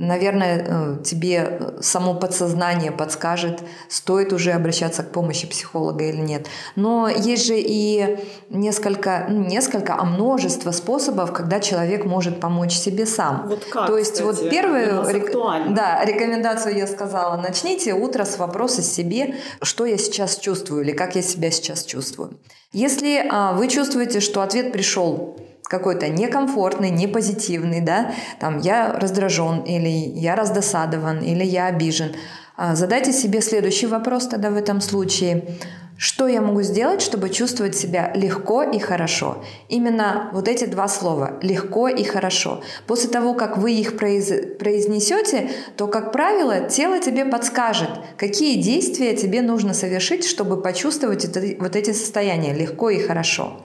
Наверное, 0.00 0.64
э, 0.64 1.02
тебе 1.02 1.58
э, 1.58 1.78
само 1.80 2.14
подсознание 2.14 2.92
подскажет, 2.92 3.64
стоит 3.88 4.32
уже 4.32 4.52
обращаться 4.52 5.02
к 5.02 5.10
помощи 5.10 5.48
психолога 5.48 6.04
или 6.04 6.20
нет. 6.20 6.46
Но 6.76 7.08
есть 7.08 7.44
же 7.46 7.58
и 7.58 8.16
несколько, 8.48 9.26
ну, 9.28 9.44
несколько, 9.44 9.96
а 9.98 10.04
множество 10.04 10.70
способов, 10.70 11.32
когда 11.32 11.58
человек 11.58 12.04
может 12.04 12.38
помочь 12.38 12.74
себе 12.74 13.06
сам. 13.06 13.48
Вот 13.48 13.64
как, 13.64 13.88
То 13.88 13.98
есть 13.98 14.12
кстати, 14.12 14.24
вот 14.24 14.48
первую 14.48 15.10
рек... 15.12 15.32
да, 15.74 16.04
рекомендацию 16.04 16.76
я 16.76 16.86
сказала, 16.86 17.36
начните 17.36 17.92
утро 17.92 18.24
с 18.24 18.38
вопроса 18.38 18.82
себе, 18.82 19.34
что 19.62 19.84
я 19.84 19.98
сейчас 19.98 20.38
чувствую 20.38 20.84
или 20.84 20.92
как 20.92 21.16
я 21.16 21.22
себя 21.22 21.50
сейчас 21.50 21.82
чувствую. 21.82 22.38
Если 22.72 23.26
а, 23.28 23.52
вы 23.54 23.66
чувствуете, 23.66 24.20
что 24.20 24.42
ответ 24.42 24.70
пришел 24.72 25.36
какой-то 25.64 26.08
некомфортный, 26.08 26.90
непозитивный, 26.90 27.80
да, 27.80 28.12
там 28.40 28.58
я 28.58 28.92
раздражен 28.92 29.60
или 29.60 29.88
я 29.88 30.34
раздосадован 30.34 31.18
или 31.20 31.44
я 31.44 31.66
обижен. 31.66 32.14
А, 32.56 32.74
задайте 32.74 33.12
себе 33.12 33.40
следующий 33.40 33.86
вопрос 33.86 34.26
тогда 34.26 34.50
в 34.50 34.56
этом 34.56 34.80
случае. 34.80 35.58
Что 36.00 36.28
я 36.28 36.40
могу 36.40 36.62
сделать, 36.62 37.02
чтобы 37.02 37.28
чувствовать 37.28 37.76
себя 37.76 38.12
легко 38.14 38.62
и 38.62 38.78
хорошо? 38.78 39.44
Именно 39.68 40.30
вот 40.32 40.46
эти 40.46 40.64
два 40.64 40.86
слова 40.86 41.38
«легко» 41.42 41.88
и 41.88 42.04
«хорошо». 42.04 42.62
После 42.86 43.10
того, 43.10 43.34
как 43.34 43.58
вы 43.58 43.72
их 43.72 43.96
произ... 43.96 44.30
произнесете, 44.58 45.50
то, 45.76 45.88
как 45.88 46.12
правило, 46.12 46.68
тело 46.68 47.00
тебе 47.00 47.24
подскажет, 47.24 47.90
какие 48.16 48.62
действия 48.62 49.16
тебе 49.16 49.42
нужно 49.42 49.74
совершить, 49.74 50.24
чтобы 50.24 50.62
почувствовать 50.62 51.24
это, 51.24 51.42
вот 51.58 51.74
эти 51.74 51.90
состояния 51.90 52.54
легко 52.54 52.90
и 52.90 53.00
хорошо. 53.00 53.60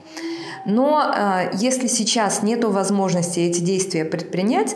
Но 0.66 1.02
э, 1.02 1.50
если 1.54 1.86
сейчас 1.86 2.42
нет 2.42 2.64
возможности 2.64 3.40
эти 3.40 3.60
действия 3.60 4.04
предпринять, 4.04 4.74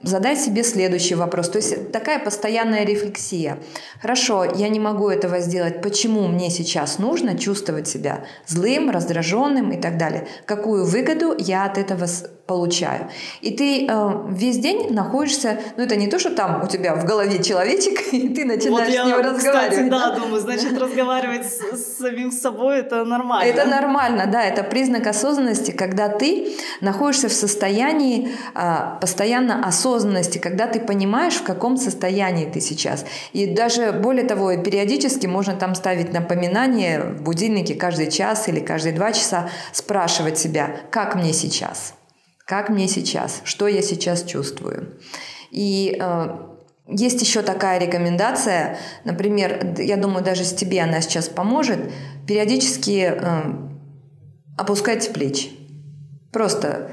Задай 0.00 0.36
себе 0.36 0.62
следующий 0.62 1.16
вопрос. 1.16 1.48
То 1.48 1.58
есть 1.58 1.90
такая 1.90 2.20
постоянная 2.20 2.84
рефлексия. 2.84 3.58
Хорошо, 4.00 4.44
я 4.44 4.68
не 4.68 4.78
могу 4.78 5.08
этого 5.08 5.40
сделать. 5.40 5.82
Почему 5.82 6.28
мне 6.28 6.50
сейчас 6.50 7.00
нужно 7.00 7.36
чувствовать 7.36 7.88
себя 7.88 8.24
злым, 8.46 8.90
раздраженным 8.90 9.72
и 9.72 9.80
так 9.80 9.96
далее? 9.98 10.28
Какую 10.44 10.84
выгоду 10.84 11.34
я 11.36 11.64
от 11.64 11.78
этого 11.78 12.06
получаю. 12.48 13.10
И 13.42 13.50
ты 13.50 13.86
э, 13.86 14.10
весь 14.30 14.58
день 14.58 14.90
находишься, 14.94 15.60
ну 15.76 15.84
это 15.84 15.96
не 15.96 16.08
то, 16.08 16.18
что 16.18 16.30
там 16.30 16.64
у 16.64 16.66
тебя 16.66 16.94
в 16.94 17.04
голове 17.04 17.42
человечек, 17.42 18.00
и 18.12 18.30
ты 18.30 18.46
начинаешь 18.46 18.88
вот 18.88 18.88
я, 18.88 19.04
с 19.04 19.06
ним 19.06 19.16
разговаривать. 19.18 19.70
Кстати, 19.70 19.88
да, 19.90 20.10
думаю, 20.16 20.40
значит, 20.40 20.78
разговаривать 20.78 21.46
с, 21.46 21.76
с 21.76 21.98
самим 21.98 22.32
собой 22.32 22.78
это 22.78 23.04
нормально. 23.04 23.50
Это 23.50 23.66
нормально, 23.66 24.26
да, 24.26 24.42
это 24.42 24.64
признак 24.64 25.06
осознанности, 25.06 25.72
когда 25.72 26.08
ты 26.08 26.54
находишься 26.80 27.28
в 27.28 27.34
состоянии 27.34 28.30
э, 28.54 28.98
постоянно 28.98 29.62
осознанности, 29.62 30.38
когда 30.38 30.66
ты 30.66 30.80
понимаешь, 30.80 31.34
в 31.34 31.42
каком 31.42 31.76
состоянии 31.76 32.46
ты 32.46 32.60
сейчас. 32.60 33.04
И 33.34 33.44
даже 33.44 33.92
более 33.92 34.24
того, 34.24 34.56
периодически 34.56 35.26
можно 35.26 35.54
там 35.54 35.74
ставить 35.74 36.14
напоминание 36.14 37.02
в 37.02 37.22
будильнике 37.22 37.74
каждый 37.74 38.10
час 38.10 38.48
или 38.48 38.60
каждые 38.60 38.94
два 38.94 39.12
часа, 39.12 39.50
спрашивать 39.72 40.38
себя, 40.38 40.70
как 40.90 41.14
мне 41.14 41.34
сейчас 41.34 41.97
как 42.48 42.70
мне 42.70 42.88
сейчас, 42.88 43.42
что 43.44 43.68
я 43.68 43.82
сейчас 43.82 44.24
чувствую. 44.24 44.98
И 45.50 45.98
э, 46.00 46.38
есть 46.86 47.20
еще 47.20 47.42
такая 47.42 47.78
рекомендация, 47.78 48.78
например, 49.04 49.74
я 49.76 49.98
думаю, 49.98 50.24
даже 50.24 50.44
с 50.44 50.54
тебе 50.54 50.80
она 50.80 51.02
сейчас 51.02 51.28
поможет, 51.28 51.92
периодически 52.26 53.12
э, 53.14 53.42
опускать 54.56 55.12
плечи. 55.12 55.50
Просто 56.32 56.90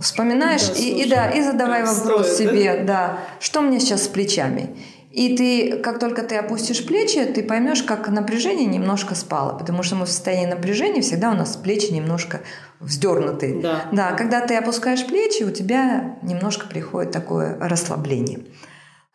вспоминаешь 0.00 0.68
да, 0.68 0.74
и, 0.74 1.02
и 1.02 1.08
да 1.10 1.30
и 1.30 1.42
задавай 1.42 1.84
вопрос 1.84 2.28
строит, 2.28 2.36
себе, 2.36 2.76
да? 2.76 2.84
да, 2.84 3.18
что 3.40 3.62
мне 3.62 3.80
сейчас 3.80 4.04
с 4.04 4.08
плечами. 4.08 4.76
И 5.14 5.36
ты, 5.36 5.78
как 5.78 6.00
только 6.00 6.22
ты 6.22 6.34
опустишь 6.34 6.84
плечи, 6.84 7.24
ты 7.24 7.44
поймешь, 7.44 7.84
как 7.84 8.08
напряжение 8.08 8.66
немножко 8.66 9.14
спало, 9.14 9.56
потому 9.56 9.84
что 9.84 9.94
мы 9.94 10.06
в 10.06 10.08
состоянии 10.08 10.46
напряжения 10.46 11.02
всегда 11.02 11.30
у 11.30 11.34
нас 11.34 11.56
плечи 11.56 11.92
немножко 11.92 12.40
вздернуты. 12.80 13.60
Да. 13.62 13.84
да, 13.92 14.12
когда 14.12 14.40
ты 14.40 14.56
опускаешь 14.56 15.06
плечи, 15.06 15.44
у 15.44 15.52
тебя 15.52 16.16
немножко 16.22 16.66
приходит 16.66 17.12
такое 17.12 17.56
расслабление. 17.60 18.40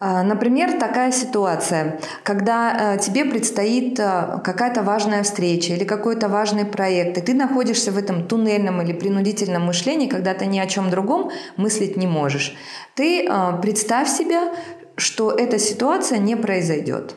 А, 0.01 0.23
например, 0.23 0.79
такая 0.79 1.11
ситуация, 1.11 1.99
когда 2.23 2.93
э, 2.95 2.99
тебе 2.99 3.25
предстоит 3.25 3.99
э, 3.99 4.39
какая-то 4.41 4.81
важная 4.81 5.23
встреча 5.23 5.73
или 5.73 5.83
какой-то 5.83 6.29
важный 6.29 6.63
проект, 6.63 7.17
и 7.17 7.21
ты 7.21 7.33
находишься 7.33 7.91
в 7.91 7.97
этом 7.97 8.25
туннельном 8.25 8.81
или 8.81 8.93
принудительном 8.93 9.65
мышлении, 9.65 10.07
когда 10.07 10.33
ты 10.33 10.45
ни 10.45 10.57
о 10.57 10.67
чем 10.67 10.89
другом 10.89 11.31
мыслить 11.57 11.97
не 11.97 12.07
можешь. 12.07 12.55
Ты 12.95 13.27
э, 13.27 13.61
представь 13.61 14.07
себя, 14.07 14.53
что 14.99 15.31
эта 15.31 15.57
ситуация 15.57 16.19
не 16.19 16.35
произойдет. 16.35 17.15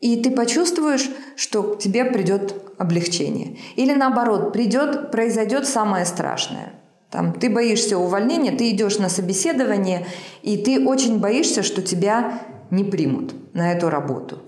И 0.00 0.22
ты 0.22 0.30
почувствуешь, 0.30 1.08
что 1.36 1.62
к 1.62 1.78
тебе 1.78 2.04
придет 2.04 2.54
облегчение. 2.76 3.56
Или 3.76 3.94
наоборот, 3.94 4.52
придет, 4.52 5.10
произойдет 5.10 5.66
самое 5.66 6.04
страшное. 6.04 6.74
Там, 7.10 7.32
ты 7.32 7.48
боишься 7.48 7.96
увольнения, 7.96 8.52
ты 8.52 8.70
идешь 8.70 8.98
на 8.98 9.08
собеседование, 9.08 10.06
и 10.42 10.56
ты 10.56 10.84
очень 10.86 11.20
боишься, 11.20 11.62
что 11.62 11.80
тебя 11.80 12.40
не 12.70 12.84
примут 12.84 13.34
на 13.54 13.72
эту 13.72 13.88
работу. 13.88 14.40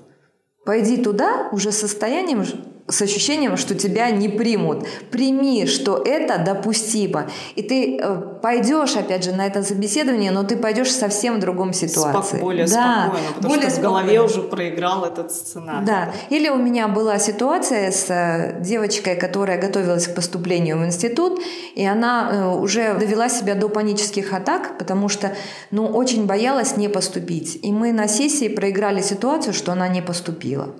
Пойди 0.64 0.96
туда 0.96 1.48
уже 1.52 1.70
состоянием 1.70 2.44
с 2.88 3.02
ощущением, 3.02 3.56
что 3.56 3.74
тебя 3.74 4.10
не 4.10 4.28
примут. 4.28 4.86
Прими, 5.10 5.66
что 5.66 6.00
это 6.04 6.38
допустимо. 6.38 7.28
И 7.56 7.62
ты 7.62 7.98
э, 7.98 8.16
пойдешь, 8.40 8.96
опять 8.96 9.24
же, 9.24 9.32
на 9.32 9.46
это 9.46 9.62
собеседование, 9.64 10.30
но 10.30 10.44
ты 10.44 10.56
пойдешь 10.56 10.92
совсем 10.92 11.36
в 11.36 11.40
другом 11.40 11.72
ситуации. 11.72 12.36
Спок, 12.36 12.40
более 12.40 12.66
да, 12.66 13.06
спокойно, 13.06 13.28
потому 13.34 13.54
более 13.54 13.70
что 13.70 13.80
в 13.80 13.82
голове 13.82 14.22
уже 14.22 14.42
проиграл 14.42 15.04
этот 15.04 15.32
сценарий. 15.32 15.84
Да. 15.84 16.12
Или 16.30 16.48
у 16.48 16.56
меня 16.56 16.86
была 16.86 17.18
ситуация 17.18 17.90
с 17.90 18.06
э, 18.08 18.60
девочкой, 18.60 19.16
которая 19.16 19.60
готовилась 19.60 20.06
к 20.06 20.14
поступлению 20.14 20.78
в 20.78 20.84
институт, 20.84 21.40
и 21.74 21.84
она 21.84 22.30
э, 22.30 22.56
уже 22.56 22.94
довела 22.94 23.28
себя 23.28 23.56
до 23.56 23.68
панических 23.68 24.32
атак, 24.32 24.78
потому 24.78 25.08
что, 25.08 25.32
ну, 25.72 25.86
очень 25.86 26.26
боялась 26.26 26.76
не 26.76 26.88
поступить. 26.88 27.58
И 27.62 27.72
мы 27.72 27.92
на 27.92 28.06
сессии 28.06 28.48
проиграли 28.48 29.00
ситуацию, 29.00 29.54
что 29.54 29.72
она 29.72 29.88
не 29.88 30.02
поступила 30.02 30.72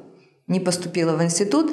не 0.48 0.60
поступила 0.60 1.16
в 1.16 1.22
институт. 1.22 1.72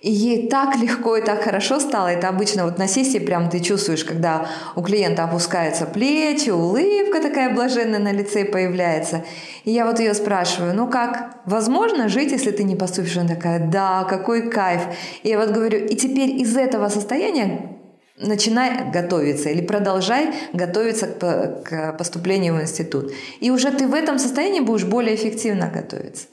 И 0.00 0.10
ей 0.10 0.48
так 0.50 0.76
легко 0.76 1.16
и 1.16 1.22
так 1.22 1.42
хорошо 1.42 1.80
стало. 1.80 2.08
Это 2.08 2.28
обычно 2.28 2.66
вот 2.66 2.76
на 2.76 2.86
сессии 2.86 3.18
прям 3.18 3.48
ты 3.48 3.60
чувствуешь, 3.60 4.04
когда 4.04 4.46
у 4.76 4.82
клиента 4.82 5.24
опускаются 5.24 5.86
плечи, 5.86 6.50
улыбка 6.50 7.22
такая 7.22 7.54
блаженная 7.54 8.00
на 8.00 8.12
лице 8.12 8.44
появляется. 8.44 9.24
И 9.64 9.70
я 9.70 9.86
вот 9.86 10.00
ее 10.00 10.12
спрашиваю, 10.12 10.74
ну 10.74 10.88
как, 10.88 11.38
возможно 11.46 12.10
жить, 12.10 12.32
если 12.32 12.50
ты 12.50 12.64
не 12.64 12.76
поступишь? 12.76 13.16
Она 13.16 13.30
такая, 13.30 13.58
да, 13.60 14.04
какой 14.04 14.50
кайф. 14.50 14.82
И 15.22 15.30
я 15.30 15.38
вот 15.38 15.52
говорю, 15.52 15.78
и 15.78 15.96
теперь 15.96 16.38
из 16.38 16.54
этого 16.54 16.90
состояния 16.90 17.70
начинай 18.18 18.90
готовиться 18.92 19.48
или 19.48 19.62
продолжай 19.62 20.34
готовиться 20.52 21.06
к 21.06 21.94
поступлению 21.96 22.56
в 22.56 22.60
институт. 22.60 23.10
И 23.40 23.50
уже 23.50 23.70
ты 23.70 23.86
в 23.86 23.94
этом 23.94 24.18
состоянии 24.18 24.60
будешь 24.60 24.84
более 24.84 25.14
эффективно 25.14 25.68
готовиться. 25.68 26.26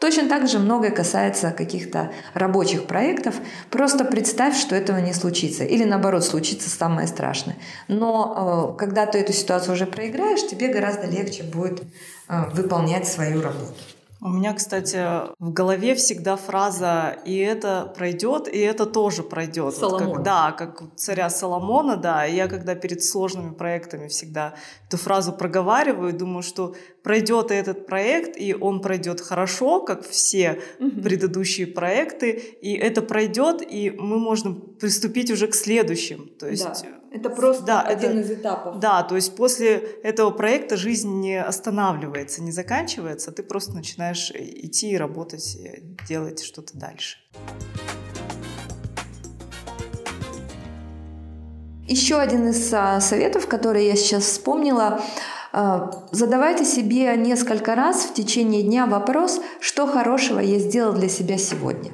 Точно 0.00 0.30
так 0.30 0.48
же 0.48 0.58
многое 0.58 0.90
касается 0.90 1.50
каких-то 1.50 2.10
рабочих 2.32 2.86
проектов. 2.86 3.34
Просто 3.68 4.06
представь, 4.06 4.58
что 4.58 4.74
этого 4.74 4.96
не 4.96 5.12
случится. 5.12 5.62
Или 5.62 5.84
наоборот, 5.84 6.24
случится 6.24 6.70
самое 6.70 7.06
страшное. 7.06 7.56
Но 7.86 8.72
э, 8.74 8.78
когда 8.78 9.04
ты 9.04 9.18
эту 9.18 9.34
ситуацию 9.34 9.74
уже 9.74 9.84
проиграешь, 9.84 10.48
тебе 10.48 10.68
гораздо 10.68 11.06
легче 11.06 11.42
будет 11.42 11.82
э, 12.28 12.44
выполнять 12.54 13.06
свою 13.06 13.42
работу. 13.42 13.74
У 14.22 14.28
меня, 14.28 14.52
кстати, 14.52 14.98
в 15.38 15.50
голове 15.50 15.94
всегда 15.94 16.36
фраза 16.36 17.16
«и 17.24 17.36
это 17.38 17.90
пройдет, 17.96 18.48
и 18.48 18.58
это 18.58 18.84
тоже 18.84 19.22
пройдет». 19.22 19.74
Соломон. 19.74 20.08
Вот 20.08 20.16
как, 20.16 20.24
да, 20.24 20.52
как 20.52 20.82
у 20.82 20.86
царя 20.94 21.30
Соломона, 21.30 21.96
да. 21.96 22.26
И 22.26 22.36
я 22.36 22.46
когда 22.46 22.74
перед 22.74 23.02
сложными 23.02 23.54
проектами 23.54 24.08
всегда 24.08 24.54
эту 24.86 24.98
фразу 24.98 25.32
проговариваю, 25.32 26.12
думаю, 26.12 26.42
что 26.42 26.74
пройдет 27.02 27.50
этот 27.50 27.86
проект, 27.86 28.36
и 28.36 28.54
он 28.54 28.82
пройдет 28.82 29.22
хорошо, 29.22 29.80
как 29.80 30.06
все 30.06 30.60
угу. 30.78 31.00
предыдущие 31.00 31.66
проекты, 31.66 32.32
и 32.60 32.74
это 32.74 33.00
пройдет, 33.00 33.62
и 33.66 33.90
мы 33.90 34.18
можем 34.18 34.60
приступить 34.78 35.30
уже 35.30 35.46
к 35.46 35.54
следующим. 35.54 36.30
То 36.38 36.46
есть 36.46 36.64
да 36.64 36.99
это 37.12 37.28
просто 37.28 37.64
да, 37.64 37.82
один 37.82 38.10
это, 38.10 38.20
из 38.20 38.30
этапов. 38.30 38.78
Да, 38.78 39.02
то 39.02 39.16
есть 39.16 39.34
после 39.34 39.78
этого 40.02 40.30
проекта 40.30 40.76
жизнь 40.76 41.20
не 41.20 41.42
останавливается, 41.42 42.42
не 42.42 42.52
заканчивается, 42.52 43.32
ты 43.32 43.42
просто 43.42 43.74
начинаешь 43.74 44.30
идти 44.30 44.92
и 44.92 44.96
работать, 44.96 45.58
делать 46.08 46.42
что-то 46.42 46.78
дальше. 46.78 47.18
Еще 51.88 52.16
один 52.16 52.48
из 52.48 52.72
а, 52.72 53.00
советов, 53.00 53.48
который 53.48 53.86
я 53.86 53.96
сейчас 53.96 54.22
вспомнила, 54.22 55.02
а, 55.52 55.90
задавайте 56.12 56.64
себе 56.64 57.16
несколько 57.16 57.74
раз 57.74 58.04
в 58.04 58.14
течение 58.14 58.62
дня 58.62 58.86
вопрос, 58.86 59.40
что 59.60 59.88
хорошего 59.88 60.38
я 60.38 60.60
сделал 60.60 60.92
для 60.92 61.08
себя 61.08 61.36
сегодня. 61.36 61.90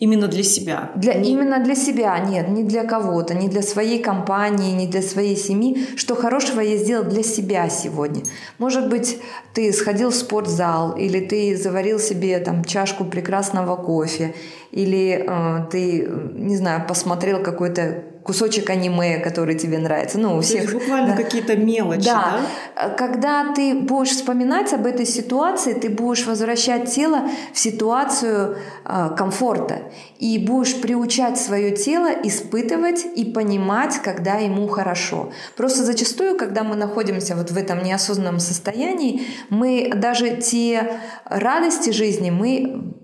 Именно 0.00 0.28
для 0.28 0.42
себя. 0.42 0.92
Для, 0.96 1.12
не... 1.12 1.32
Именно 1.32 1.62
для 1.62 1.74
себя, 1.74 2.18
нет, 2.18 2.48
не 2.48 2.64
для 2.64 2.84
кого-то, 2.84 3.34
не 3.34 3.48
для 3.48 3.60
своей 3.60 4.02
компании, 4.02 4.72
не 4.72 4.86
для 4.86 5.02
своей 5.02 5.36
семьи. 5.36 5.86
Что 5.96 6.14
хорошего 6.14 6.60
я 6.60 6.78
сделал 6.78 7.04
для 7.04 7.22
себя 7.22 7.68
сегодня? 7.68 8.22
Может 8.56 8.88
быть, 8.88 9.18
ты 9.52 9.70
сходил 9.74 10.08
в 10.08 10.14
спортзал, 10.14 10.96
или 10.96 11.20
ты 11.20 11.54
заварил 11.54 11.98
себе 11.98 12.38
там 12.38 12.64
чашку 12.64 13.04
прекрасного 13.04 13.76
кофе, 13.76 14.34
или 14.70 15.22
э, 15.28 15.66
ты, 15.70 16.08
не 16.34 16.56
знаю, 16.56 16.86
посмотрел 16.88 17.42
какой-то 17.42 18.04
кусочек 18.22 18.68
аниме, 18.70 19.18
который 19.18 19.54
тебе 19.58 19.78
нравится. 19.78 20.18
Ну, 20.18 20.36
у 20.36 20.40
всех. 20.40 20.64
То 20.64 20.72
есть 20.72 20.74
буквально 20.74 21.16
да. 21.16 21.22
какие-то 21.22 21.56
мелочи, 21.56 22.04
да. 22.04 22.40
да? 22.74 22.88
Когда 22.90 23.52
ты 23.52 23.74
будешь 23.74 24.10
вспоминать 24.10 24.72
об 24.72 24.86
этой 24.86 25.06
ситуации, 25.06 25.72
ты 25.72 25.88
будешь 25.88 26.26
возвращать 26.26 26.92
тело 26.94 27.22
в 27.52 27.58
ситуацию 27.58 28.56
э, 28.84 29.10
комфорта 29.16 29.90
и 30.18 30.38
будешь 30.38 30.80
приучать 30.80 31.38
свое 31.38 31.70
тело 31.70 32.08
испытывать 32.22 33.06
и 33.16 33.24
понимать, 33.24 33.98
когда 34.02 34.34
ему 34.34 34.68
хорошо. 34.68 35.32
Просто 35.56 35.84
зачастую, 35.84 36.36
когда 36.36 36.62
мы 36.62 36.76
находимся 36.76 37.34
вот 37.34 37.50
в 37.50 37.56
этом 37.56 37.82
неосознанном 37.82 38.38
состоянии, 38.38 39.22
мы 39.48 39.92
даже 39.94 40.36
те 40.36 41.00
радости 41.24 41.90
жизни 41.90 42.30
мы 42.30 42.94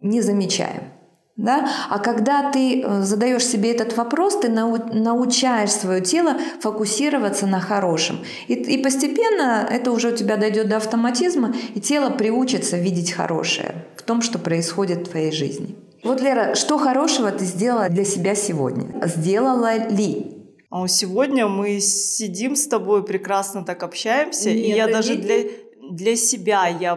не 0.00 0.20
замечаем. 0.20 0.99
Да? 1.40 1.66
А 1.88 1.98
когда 1.98 2.50
ты 2.50 2.82
э, 2.82 3.02
задаешь 3.02 3.46
себе 3.46 3.72
этот 3.72 3.96
вопрос, 3.96 4.40
ты 4.40 4.50
научаешь 4.50 5.70
свое 5.70 6.02
тело 6.02 6.36
фокусироваться 6.60 7.46
на 7.46 7.60
хорошем. 7.60 8.18
И, 8.46 8.52
и 8.52 8.82
постепенно 8.82 9.66
это 9.70 9.90
уже 9.90 10.12
у 10.12 10.16
тебя 10.16 10.36
дойдет 10.36 10.68
до 10.68 10.76
автоматизма, 10.76 11.54
и 11.74 11.80
тело 11.80 12.10
приучится 12.10 12.76
видеть 12.76 13.12
хорошее 13.12 13.86
в 13.96 14.02
том, 14.02 14.20
что 14.20 14.38
происходит 14.38 15.06
в 15.06 15.10
твоей 15.10 15.32
жизни. 15.32 15.76
Вот, 16.04 16.20
Лера, 16.20 16.54
что 16.54 16.76
хорошего 16.76 17.30
ты 17.30 17.46
сделала 17.46 17.88
для 17.88 18.04
себя 18.04 18.34
сегодня? 18.34 19.06
Сделала 19.06 19.88
ли? 19.88 20.36
А 20.70 20.86
сегодня 20.88 21.48
мы 21.48 21.80
сидим 21.80 22.54
с 22.54 22.66
тобой, 22.66 23.02
прекрасно 23.02 23.64
так 23.64 23.82
общаемся, 23.82 24.50
Нет, 24.50 24.58
и 24.58 24.68
я 24.68 24.88
даже 24.88 25.14
для, 25.14 25.44
для 25.90 26.16
себя 26.16 26.68
я 26.68 26.96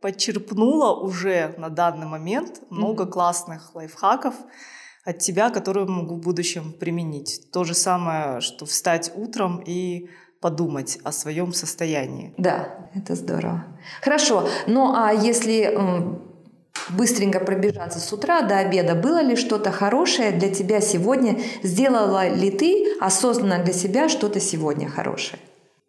подчерпнула 0.00 0.94
уже 0.94 1.54
на 1.58 1.68
данный 1.68 2.06
момент 2.06 2.62
много 2.70 3.04
mm-hmm. 3.04 3.10
классных 3.10 3.74
лайфхаков 3.74 4.34
от 5.04 5.18
тебя, 5.18 5.50
которые 5.50 5.86
могу 5.86 6.16
в 6.16 6.20
будущем 6.20 6.72
применить. 6.72 7.50
То 7.52 7.64
же 7.64 7.74
самое, 7.74 8.40
что 8.40 8.66
встать 8.66 9.12
утром 9.14 9.62
и 9.64 10.08
подумать 10.40 10.98
о 11.04 11.12
своем 11.12 11.52
состоянии. 11.52 12.34
Да, 12.38 12.88
это 12.94 13.14
здорово. 13.14 13.64
Хорошо. 14.02 14.48
Ну 14.66 14.94
а 14.94 15.12
если 15.12 15.76
быстренько 16.88 17.40
пробежаться 17.40 17.98
с 17.98 18.12
утра 18.12 18.42
до 18.42 18.58
обеда, 18.58 18.94
было 18.94 19.22
ли 19.22 19.36
что-то 19.36 19.70
хорошее 19.70 20.32
для 20.32 20.50
тебя 20.50 20.80
сегодня? 20.80 21.38
Сделала 21.62 22.28
ли 22.28 22.50
ты 22.50 22.96
осознанно 23.00 23.62
для 23.62 23.74
себя 23.74 24.08
что-то 24.08 24.40
сегодня 24.40 24.88
хорошее? 24.88 25.40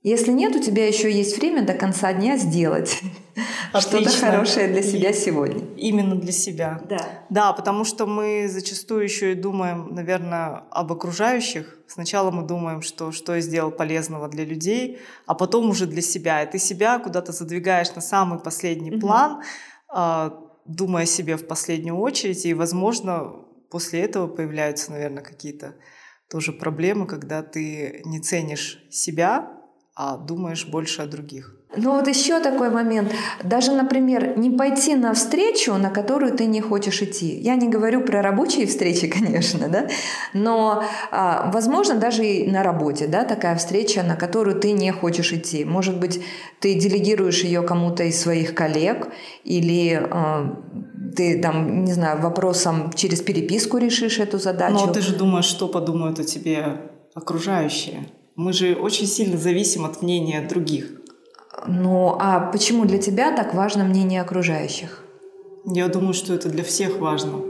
Если 0.04 0.32
нет, 0.32 0.56
у 0.56 0.60
тебя 0.60 0.88
еще 0.88 1.12
есть 1.12 1.38
время 1.38 1.64
до 1.64 1.76
конца 1.76 2.12
дня 2.12 2.36
сделать 2.36 3.00
что-то 3.80 4.10
хорошее 4.10 4.68
для 4.68 4.82
себя 4.82 5.14
сегодня. 5.14 5.64
Именно 5.78 6.16
для 6.16 6.32
себя. 6.32 6.82
Да. 6.90 7.26
Да, 7.30 7.54
потому 7.54 7.84
что 7.84 8.08
мы 8.08 8.48
зачастую 8.50 9.04
еще 9.04 9.34
и 9.34 9.36
думаем, 9.36 9.94
наверное, 9.94 10.64
об 10.72 10.92
окружающих. 10.92 11.78
Сначала 11.88 12.32
мы 12.32 12.48
думаем, 12.48 12.82
что 12.82 13.12
что 13.12 13.36
я 13.36 13.42
сделал 13.42 13.70
полезного 13.70 14.28
для 14.28 14.44
людей, 14.44 14.98
а 15.28 15.36
потом 15.36 15.70
уже 15.70 15.86
для 15.86 16.02
себя. 16.02 16.42
И 16.42 16.50
ты 16.50 16.58
себя 16.58 16.98
куда-то 16.98 17.32
задвигаешь 17.32 17.94
на 17.94 18.02
самый 18.02 18.40
последний 18.40 18.92
угу. 18.92 19.02
план, 19.02 19.44
а, 19.88 20.34
думая 20.66 21.04
о 21.04 21.06
себе 21.06 21.38
в 21.38 21.46
последнюю 21.46 21.98
очередь. 22.00 22.44
И, 22.48 22.56
возможно, 22.56 23.36
после 23.70 24.02
этого 24.02 24.26
появляются, 24.26 24.92
наверное, 24.92 25.22
какие-то 25.22 25.76
тоже 26.28 26.54
проблемы, 26.54 27.06
когда 27.06 27.44
ты 27.44 28.02
не 28.06 28.20
ценишь 28.20 28.84
себя, 28.90 29.61
а 30.04 30.18
думаешь 30.18 30.66
больше 30.66 31.04
о 31.04 31.06
других. 31.06 31.56
Ну 31.78 31.92
вот 31.96 32.08
еще 32.08 32.40
такой 32.40 32.72
момент. 32.72 33.12
Даже, 33.44 33.72
например, 33.72 34.36
не 34.36 34.50
пойти 34.50 34.96
на 34.96 35.14
встречу, 35.14 35.76
на 35.76 35.92
которую 35.92 36.34
ты 36.34 36.46
не 36.46 36.60
хочешь 36.60 37.04
идти. 37.04 37.38
Я 37.38 37.56
не 37.56 37.70
говорю 37.70 38.02
про 38.02 38.24
рабочие 38.24 38.66
встречи, 38.66 39.08
конечно, 39.20 39.70
да, 39.70 39.88
но, 40.34 40.84
а, 41.12 41.52
возможно, 41.54 41.96
даже 41.96 42.26
и 42.26 42.50
на 42.50 42.64
работе, 42.64 43.06
да, 43.06 43.26
такая 43.26 43.56
встреча, 43.56 44.02
на 44.02 44.16
которую 44.16 44.60
ты 44.60 44.72
не 44.72 44.92
хочешь 44.92 45.34
идти. 45.34 45.66
Может 45.66 46.00
быть, 46.00 46.20
ты 46.60 46.74
делегируешь 46.74 47.44
ее 47.44 47.62
кому-то 47.62 48.04
из 48.04 48.20
своих 48.20 48.56
коллег 48.56 49.10
или 49.44 50.02
а, 50.12 50.60
ты 51.16 51.40
там, 51.40 51.86
не 51.86 51.94
знаю, 51.94 52.20
вопросом 52.22 52.92
через 52.96 53.22
переписку 53.22 53.78
решишь 53.78 54.18
эту 54.18 54.40
задачу. 54.40 54.88
Но 54.88 54.94
ты 54.94 55.02
же 55.02 55.16
думаешь, 55.16 55.46
что 55.46 55.68
подумают 55.68 56.20
о 56.20 56.24
тебе 56.24 56.90
окружающие. 57.14 58.08
Мы 58.36 58.54
же 58.54 58.76
очень 58.76 59.08
сильно 59.08 59.38
зависим 59.38 59.86
от 59.86 60.02
мнения 60.02 60.42
других. 60.48 61.02
Ну, 61.68 62.16
а 62.20 62.40
почему 62.40 62.86
для 62.86 62.98
тебя 62.98 63.36
так 63.36 63.54
важно 63.54 63.84
мнение 63.84 64.22
окружающих? 64.22 65.04
Я 65.66 65.88
думаю, 65.88 66.14
что 66.14 66.34
это 66.34 66.50
для 66.50 66.64
всех 66.64 66.98
важно. 67.00 67.42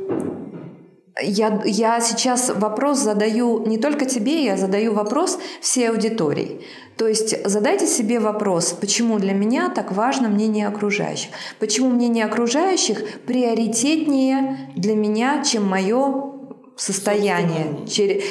Я, 1.22 1.62
я 1.66 2.00
сейчас 2.00 2.50
вопрос 2.50 3.00
задаю 3.00 3.66
не 3.68 3.78
только 3.78 4.06
тебе, 4.06 4.44
я 4.44 4.58
задаю 4.58 4.94
вопрос 4.94 5.38
всей 5.62 5.90
аудитории. 5.90 6.62
То 6.98 7.08
есть 7.08 7.46
задайте 7.46 7.88
себе 7.88 8.20
вопрос, 8.20 8.74
почему 8.74 9.20
для 9.20 9.34
меня 9.34 9.70
так 9.70 9.92
важно 9.92 10.30
мнение 10.30 10.68
окружающих? 10.68 11.32
Почему 11.60 11.90
мнение 11.90 12.26
окружающих 12.26 13.22
приоритетнее 13.26 14.72
для 14.76 14.96
меня, 14.96 15.44
чем 15.44 15.68
мое 15.68 16.31
состояние, 16.82 17.68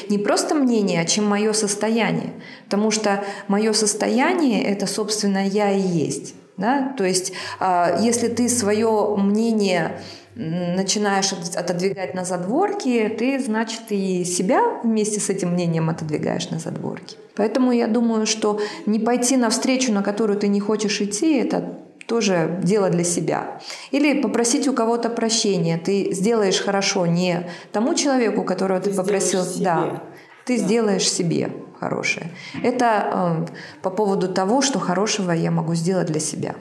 не 0.09 0.19
просто 0.19 0.57
мнение, 0.57 1.01
а 1.01 1.05
чем 1.05 1.25
мое 1.25 1.53
состояние. 1.53 2.33
Потому 2.65 2.91
что 2.91 3.23
мое 3.47 3.73
состояние 3.73 4.65
это, 4.65 4.89
собственно, 4.89 5.47
я 5.47 5.71
и 5.71 5.81
есть. 5.81 6.35
Да? 6.57 6.93
То 6.99 7.05
есть, 7.05 7.33
а, 7.61 7.97
если 8.01 8.27
ты 8.27 8.49
свое 8.49 9.15
мнение 9.17 10.01
начинаешь 10.35 11.33
отодвигать 11.33 12.15
на 12.15 12.25
задворки, 12.25 13.15
ты, 13.17 13.39
значит, 13.39 13.83
и 13.91 14.25
себя 14.25 14.81
вместе 14.83 15.21
с 15.21 15.31
этим 15.31 15.53
мнением 15.53 15.89
отодвигаешь 15.89 16.51
на 16.51 16.59
задворки. 16.59 17.17
Поэтому 17.37 17.71
я 17.71 17.87
думаю, 17.87 18.27
что 18.27 18.61
не 18.85 18.99
пойти 18.99 19.37
на 19.37 19.51
встречу, 19.51 19.93
на 19.93 20.03
которую 20.03 20.39
ты 20.39 20.49
не 20.49 20.61
хочешь 20.61 21.01
идти, 21.01 21.37
это 21.37 21.80
тоже 22.11 22.59
дело 22.64 22.90
для 22.90 23.05
себя. 23.05 23.61
Или 23.92 24.20
попросить 24.20 24.66
у 24.66 24.73
кого-то 24.73 25.11
прощения. 25.11 25.79
Ты 25.79 26.12
сделаешь 26.12 26.61
хорошо 26.61 27.07
не 27.07 27.49
тому 27.70 27.94
человеку, 27.94 28.42
которого 28.42 28.81
ты, 28.81 28.90
ты 28.90 28.96
попросил, 28.96 29.42
да, 29.61 30.03
ты 30.44 30.59
да. 30.59 30.64
сделаешь 30.64 31.09
себе 31.09 31.53
хорошее. 31.79 32.27
Это 32.64 33.46
э, 33.46 33.81
по 33.83 33.90
поводу 33.90 34.27
того, 34.27 34.61
что 34.61 34.81
хорошего 34.81 35.31
я 35.31 35.53
могу 35.53 35.75
сделать 35.75 36.09
для 36.09 36.18
себя. 36.18 36.57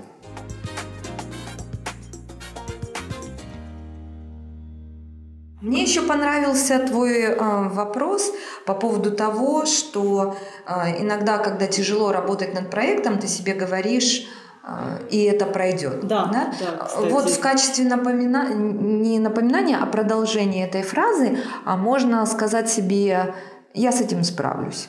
Мне 5.61 5.81
еще 5.81 6.03
понравился 6.03 6.77
твой 6.77 7.21
э, 7.21 7.35
вопрос 7.69 8.31
по 8.67 8.75
поводу 8.75 9.11
того, 9.11 9.65
что 9.65 10.37
э, 10.67 11.01
иногда, 11.01 11.39
когда 11.39 11.65
тяжело 11.65 12.11
работать 12.11 12.53
над 12.53 12.69
проектом, 12.69 13.17
ты 13.17 13.27
себе 13.27 13.53
говоришь, 13.53 14.27
и 15.09 15.23
это 15.23 15.45
пройдет. 15.45 16.07
Да, 16.07 16.25
да? 16.25 16.53
да 16.59 16.87
Вот 17.09 17.29
в 17.29 17.39
качестве 17.39 17.85
напомина... 17.85 18.53
не 18.53 19.19
напоминания, 19.19 19.77
а 19.81 19.85
продолжения 19.85 20.65
этой 20.65 20.83
фразы 20.83 21.39
а 21.65 21.77
можно 21.77 22.25
сказать 22.25 22.69
себе 22.69 23.33
«я 23.73 23.91
с 23.91 24.01
этим 24.01 24.23
справлюсь». 24.23 24.87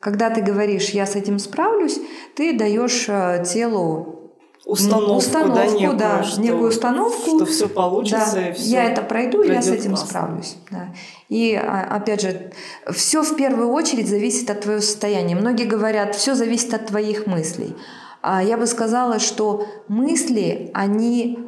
Когда 0.00 0.30
ты 0.30 0.42
говоришь 0.42 0.90
«я 0.90 1.06
с 1.06 1.14
этим 1.14 1.38
справлюсь», 1.38 1.98
ты 2.34 2.56
даешь 2.56 3.06
э, 3.08 3.44
телу 3.46 4.22
установку, 4.64 5.14
установку 5.14 5.56
да, 5.56 5.66
некую, 5.66 5.98
да, 5.98 6.22
что, 6.22 6.40
некую 6.40 6.68
установку, 6.68 7.36
что 7.36 7.46
все 7.46 7.68
получится. 7.68 8.34
Да, 8.34 8.48
и 8.48 8.52
все 8.52 8.70
я 8.70 8.84
это 8.84 9.02
пройду, 9.02 9.42
я 9.42 9.60
с 9.60 9.68
этим 9.68 9.90
классно. 9.90 10.06
справлюсь. 10.06 10.56
Да. 10.70 10.88
И 11.28 11.54
а, 11.54 11.96
опять 11.96 12.22
же, 12.22 12.52
все 12.90 13.22
в 13.22 13.36
первую 13.36 13.70
очередь 13.70 14.08
зависит 14.08 14.50
от 14.50 14.60
твоего 14.60 14.80
состояния. 14.80 15.34
Многие 15.34 15.64
говорят, 15.64 16.14
все 16.14 16.34
зависит 16.34 16.74
от 16.74 16.86
твоих 16.86 17.26
мыслей. 17.26 17.74
А 18.22 18.42
я 18.42 18.56
бы 18.56 18.66
сказала, 18.66 19.18
что 19.18 19.66
мысли, 19.88 20.70
они 20.74 21.38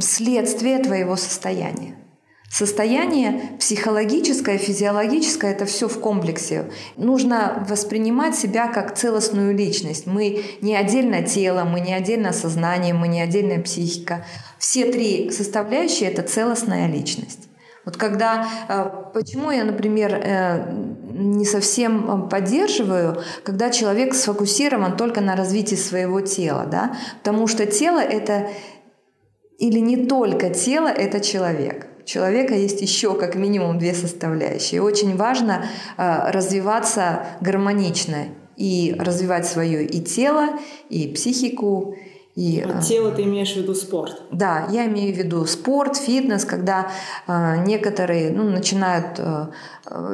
следствие 0.00 0.78
твоего 0.78 1.16
состояния. 1.16 1.96
Состояние 2.48 3.58
психологическое, 3.58 4.56
физиологическое– 4.56 5.52
это 5.52 5.66
все 5.66 5.88
в 5.88 6.00
комплексе. 6.00 6.70
Нужно 6.96 7.66
воспринимать 7.68 8.36
себя 8.36 8.68
как 8.68 8.94
целостную 8.94 9.54
личность. 9.54 10.06
Мы 10.06 10.42
не 10.62 10.74
отдельно 10.74 11.22
тело, 11.22 11.64
мы 11.64 11.80
не 11.80 11.92
отдельно 11.92 12.32
сознание, 12.32 12.94
мы 12.94 13.08
не 13.08 13.20
отдельная 13.20 13.60
психика. 13.60 14.24
Все 14.58 14.90
три 14.90 15.30
составляющие– 15.30 16.08
это 16.10 16.22
целостная 16.22 16.86
личность. 16.88 17.48
Вот 17.84 17.96
когда, 17.96 18.48
э, 18.68 18.90
почему 19.12 19.50
я, 19.50 19.64
например, 19.64 20.14
э, 20.14 20.95
не 21.16 21.44
совсем 21.44 22.28
поддерживаю, 22.28 23.22
когда 23.44 23.70
человек 23.70 24.14
сфокусирован 24.14 24.96
только 24.96 25.20
на 25.20 25.36
развитии 25.36 25.76
своего 25.76 26.20
тела, 26.20 26.66
да, 26.66 26.96
потому 27.18 27.46
что 27.46 27.66
тело 27.66 28.00
это 28.00 28.48
или 29.58 29.78
не 29.78 30.06
только 30.06 30.50
тело, 30.50 30.88
это 30.88 31.20
человек 31.20 31.88
человека 32.06 32.54
есть 32.54 32.80
еще 32.80 33.14
как 33.14 33.34
минимум 33.34 33.78
две 33.78 33.92
составляющие. 33.92 34.78
И 34.78 34.80
очень 34.80 35.16
важно 35.16 35.66
э, 35.98 36.30
развиваться 36.30 37.26
гармонично 37.40 38.28
и 38.56 38.94
развивать 38.98 39.46
свое 39.46 39.84
и 39.84 40.00
тело, 40.00 40.48
и 40.88 41.08
психику. 41.08 41.96
И, 42.36 42.60
а 42.60 42.82
тело 42.82 43.12
ты 43.12 43.22
имеешь 43.22 43.54
в 43.54 43.56
виду 43.56 43.74
спорт? 43.74 44.20
Да, 44.30 44.66
я 44.70 44.84
имею 44.86 45.14
в 45.14 45.16
виду 45.16 45.46
спорт, 45.46 45.96
фитнес, 45.96 46.44
когда 46.44 46.90
э, 47.26 47.64
некоторые 47.64 48.30
ну, 48.30 48.44
начинают 48.44 49.18
э, 49.18 49.46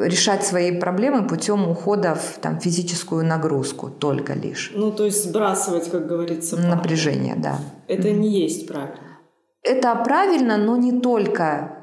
решать 0.07 0.47
свои 0.47 0.79
проблемы 0.79 1.27
путем 1.27 1.69
ухода 1.69 2.15
в 2.15 2.39
там, 2.41 2.61
физическую 2.61 3.27
нагрузку 3.27 3.91
только 3.91 4.35
лишь. 4.35 4.71
Ну, 4.73 4.93
то 4.93 5.05
есть 5.05 5.25
сбрасывать, 5.25 5.91
как 5.91 6.07
говорится, 6.07 6.57
напряжение, 6.57 7.35
да. 7.37 7.59
Это 7.89 8.07
mm-hmm. 8.07 8.19
не 8.19 8.41
есть 8.41 8.69
правильно. 8.69 9.19
Это 9.65 9.93
правильно, 9.97 10.57
но 10.57 10.77
не 10.77 11.01
только 11.01 11.83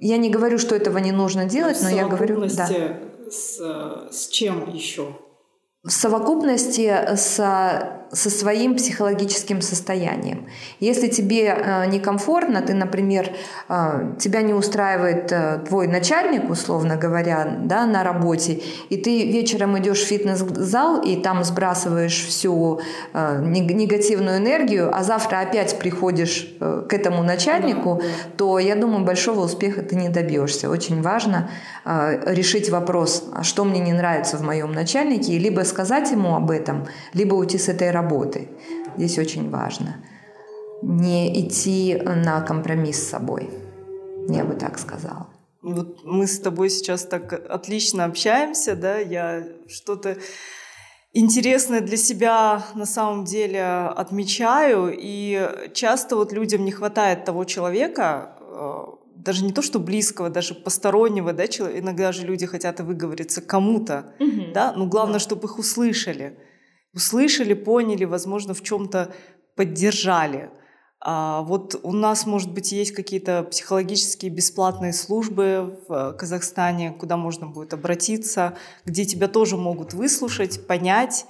я 0.00 0.18
не 0.18 0.28
говорю, 0.28 0.58
что 0.58 0.76
этого 0.76 0.98
не 0.98 1.12
нужно 1.12 1.46
делать, 1.46 1.78
но 1.82 1.88
я 1.88 2.06
говорю... 2.06 2.44
Да. 2.54 2.68
С, 3.30 3.58
с 4.10 4.28
чем 4.28 4.70
еще? 4.70 5.16
В 5.82 5.90
совокупности 5.90 7.16
со 7.16 8.07
со 8.12 8.30
своим 8.30 8.74
психологическим 8.74 9.60
состоянием. 9.60 10.46
Если 10.80 11.08
тебе 11.08 11.46
э, 11.46 11.86
некомфортно, 11.86 12.62
ты, 12.62 12.74
например, 12.74 13.30
э, 13.68 14.14
тебя 14.18 14.42
не 14.42 14.54
устраивает 14.54 15.30
э, 15.30 15.60
твой 15.68 15.88
начальник, 15.88 16.48
условно 16.50 16.96
говоря, 16.96 17.58
да, 17.64 17.86
на 17.86 18.04
работе, 18.04 18.62
и 18.88 18.96
ты 18.96 19.30
вечером 19.30 19.78
идешь 19.78 20.00
в 20.00 20.06
фитнес-зал 20.06 21.02
и 21.02 21.16
там 21.16 21.44
сбрасываешь 21.44 22.26
всю 22.26 22.80
негативную 23.14 24.38
энергию, 24.38 24.90
а 24.94 25.02
завтра 25.02 25.40
опять 25.40 25.78
приходишь 25.78 26.54
к 26.58 26.92
этому 26.92 27.22
начальнику, 27.22 28.02
то, 28.36 28.58
я 28.58 28.74
думаю, 28.76 29.04
большого 29.04 29.44
успеха 29.44 29.82
ты 29.82 29.96
не 29.96 30.08
добьешься. 30.08 30.70
Очень 30.70 31.02
важно 31.02 31.50
решить 31.84 32.70
вопрос, 32.70 33.24
а 33.34 33.42
что 33.42 33.64
мне 33.64 33.80
не 33.80 33.92
нравится 33.92 34.36
в 34.36 34.42
моем 34.42 34.72
начальнике, 34.72 35.32
и 35.32 35.38
либо 35.38 35.62
сказать 35.62 36.10
ему 36.10 36.34
об 36.34 36.50
этом, 36.50 36.86
либо 37.14 37.34
уйти 37.34 37.58
с 37.58 37.68
этой 37.68 37.90
работы. 37.90 37.97
Здесь 38.96 39.18
очень 39.18 39.50
важно. 39.50 40.04
Не 40.82 41.40
идти 41.40 42.00
на 42.04 42.40
компромисс 42.40 43.02
с 43.02 43.08
собой. 43.08 43.50
Я 44.28 44.44
бы 44.44 44.54
так 44.54 44.78
сказала. 44.78 45.28
Вот 45.62 46.04
мы 46.04 46.26
с 46.26 46.38
тобой 46.38 46.70
сейчас 46.70 47.04
так 47.04 47.32
отлично 47.32 48.04
общаемся, 48.04 48.76
да, 48.76 48.98
я 48.98 49.44
что-то 49.66 50.16
интересное 51.12 51.80
для 51.80 51.96
себя 51.96 52.64
на 52.74 52.86
самом 52.86 53.24
деле 53.24 53.64
отмечаю, 53.64 54.94
и 54.96 55.50
часто 55.74 56.16
вот 56.16 56.32
людям 56.32 56.64
не 56.64 56.70
хватает 56.70 57.24
того 57.24 57.44
человека, 57.44 58.36
э, 58.40 58.84
даже 59.16 59.44
не 59.44 59.52
то, 59.52 59.62
что 59.62 59.80
близкого, 59.80 60.30
даже 60.30 60.54
постороннего, 60.54 61.32
да, 61.32 61.44
иногда 61.44 62.12
же 62.12 62.24
люди 62.24 62.46
хотят 62.46 62.80
выговориться 62.80 63.42
кому-то, 63.42 64.14
угу. 64.20 64.52
да, 64.54 64.72
но 64.72 64.86
главное, 64.86 65.14
да. 65.14 65.18
чтобы 65.18 65.48
их 65.48 65.58
услышали 65.58 66.38
услышали, 66.94 67.54
поняли, 67.54 68.04
возможно, 68.04 68.54
в 68.54 68.62
чем-то 68.62 69.12
поддержали. 69.56 70.50
А 71.00 71.42
вот 71.42 71.78
у 71.82 71.92
нас, 71.92 72.26
может 72.26 72.52
быть, 72.52 72.72
есть 72.72 72.92
какие-то 72.92 73.44
психологические 73.44 74.32
бесплатные 74.32 74.92
службы 74.92 75.80
в 75.86 76.12
Казахстане, 76.14 76.90
куда 76.92 77.16
можно 77.16 77.46
будет 77.46 77.72
обратиться, 77.72 78.56
где 78.84 79.04
тебя 79.04 79.28
тоже 79.28 79.56
могут 79.56 79.92
выслушать, 79.92 80.66
понять, 80.66 81.26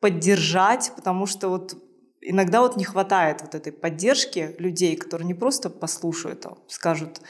поддержать, 0.00 0.92
потому 0.96 1.26
что 1.26 1.48
вот 1.48 1.76
иногда 2.22 2.62
вот 2.62 2.76
не 2.76 2.84
хватает 2.84 3.42
вот 3.42 3.54
этой 3.54 3.72
поддержки 3.72 4.54
людей, 4.58 4.96
которые 4.96 5.26
не 5.26 5.34
просто 5.34 5.68
послушают, 5.68 6.46
а 6.46 6.56
скажут 6.68 7.20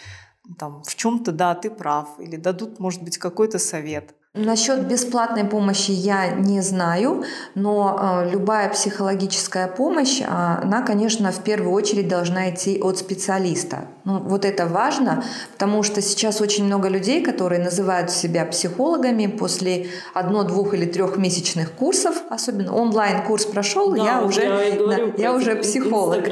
там 0.58 0.82
в 0.84 0.94
чем-то 0.94 1.32
да, 1.32 1.54
ты 1.54 1.70
прав, 1.70 2.20
или 2.20 2.36
дадут, 2.36 2.78
может 2.78 3.02
быть, 3.02 3.18
какой-то 3.18 3.58
совет. 3.58 4.14
Насчет 4.34 4.86
бесплатной 4.88 5.44
помощи 5.44 5.90
я 5.90 6.28
не 6.30 6.62
знаю, 6.62 7.22
но 7.54 8.24
э, 8.24 8.30
любая 8.30 8.70
психологическая 8.70 9.68
помощь, 9.68 10.22
а, 10.26 10.60
она, 10.62 10.80
конечно, 10.80 11.30
в 11.32 11.40
первую 11.42 11.74
очередь 11.74 12.08
должна 12.08 12.48
идти 12.48 12.80
от 12.80 12.96
специалиста. 12.96 13.88
Ну, 14.04 14.20
вот 14.20 14.46
это 14.46 14.66
важно, 14.66 15.22
потому 15.52 15.82
что 15.82 16.00
сейчас 16.00 16.40
очень 16.40 16.64
много 16.64 16.88
людей, 16.88 17.22
которые 17.22 17.62
называют 17.62 18.10
себя 18.10 18.46
психологами 18.46 19.26
после 19.26 19.88
одно, 20.14 20.44
двух 20.44 20.72
или 20.72 20.86
трехмесячных 20.86 21.70
курсов, 21.72 22.16
особенно 22.30 22.74
онлайн-курс 22.74 23.44
прошел, 23.44 23.94
да, 23.94 24.02
я 24.02 24.22
уже, 24.22 24.40
я, 24.44 24.86
да, 24.86 24.98
я 25.18 25.34
уже 25.34 25.56
психолог. 25.56 26.26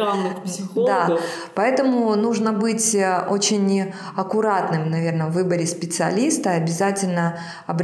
Да, 0.75 1.19
поэтому 1.55 2.15
нужно 2.17 2.55
быть 2.55 2.95
э, 2.95 3.27
очень 3.29 3.93
аккуратным, 4.17 4.91
наверное, 4.91 5.27
в 5.27 5.33
выборе 5.33 5.67
специалиста, 5.67 6.53
обязательно 6.53 7.39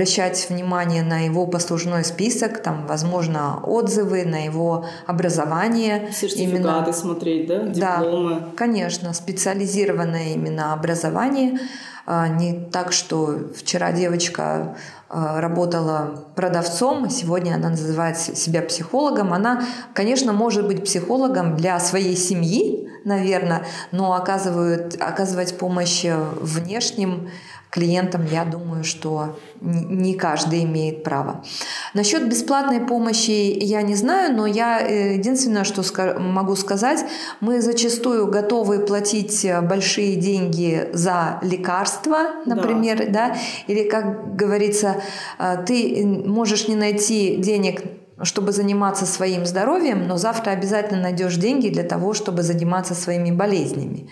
обращать 0.07 0.49
внимание 0.49 1.03
на 1.03 1.25
его 1.25 1.49
послужной 1.49 2.05
список, 2.05 2.63
там, 2.63 2.87
возможно, 2.87 3.59
отзывы 3.65 4.25
на 4.25 4.45
его 4.45 4.87
образование. 5.05 6.13
Сертификаты 6.13 6.43
именно, 6.45 6.93
смотреть, 6.93 7.49
да? 7.49 7.67
Дипломы. 7.67 8.41
Да, 8.41 8.47
конечно, 8.57 9.13
специализированное 9.13 10.35
именно 10.35 10.73
образование. 10.73 11.59
А, 12.07 12.29
не 12.29 12.53
так, 12.71 12.93
что 12.93 13.51
вчера 13.57 13.91
девочка 13.91 14.77
а, 15.09 15.41
работала 15.41 16.25
продавцом, 16.37 17.07
а 17.07 17.11
сегодня 17.11 17.57
она 17.57 17.71
называет 17.71 18.17
себя 18.17 18.63
психологом. 18.63 19.33
Она, 19.33 19.65
конечно, 19.93 20.33
может 20.33 20.69
быть 20.69 20.85
психологом 20.85 21.57
для 21.57 21.81
своей 21.81 22.17
семьи, 22.17 22.89
наверное, 23.05 23.65
но 23.91 24.15
оказывает, 24.15 25.03
оказывать 25.03 25.59
помощь 25.59 26.05
внешним 26.05 27.29
клиентам, 27.77 28.25
я 28.33 28.47
думаю, 28.47 28.85
что 28.85 29.39
не 29.61 30.15
каждый 30.15 30.65
имеет 30.65 31.05
право. 31.05 31.45
Насчет 31.93 32.27
бесплатной 32.27 32.81
помощи 32.81 33.31
я 33.63 33.83
не 33.83 33.95
знаю, 33.95 34.35
но 34.35 34.47
я 34.47 34.81
э, 34.81 35.15
единственное, 35.17 35.65
что 35.65 35.83
могу 36.19 36.57
сказать, 36.57 37.05
мы 37.41 37.61
зачастую 37.61 38.29
готовы 38.29 38.79
платить 38.79 39.45
э, 39.45 39.61
большие 39.61 40.17
деньги 40.17 40.89
за 40.95 41.39
лекарства, 41.43 42.19
например, 42.47 42.99
да, 43.11 43.29
да? 43.29 43.37
или, 43.67 43.87
как 43.89 44.37
говорится, 44.37 45.03
э, 45.39 45.63
ты 45.67 46.07
можешь 46.07 46.69
не 46.69 46.77
найти 46.77 47.37
денег 47.37 47.83
чтобы 48.23 48.53
заниматься 48.53 49.05
своим 49.05 49.45
здоровьем, 49.45 50.09
но 50.09 50.17
завтра 50.17 50.53
обязательно 50.53 51.03
найдешь 51.03 51.37
деньги 51.37 51.69
для 51.69 51.83
того, 51.83 52.15
чтобы 52.15 52.43
заниматься 52.43 52.95
своими 52.95 53.31
болезнями. 53.31 54.09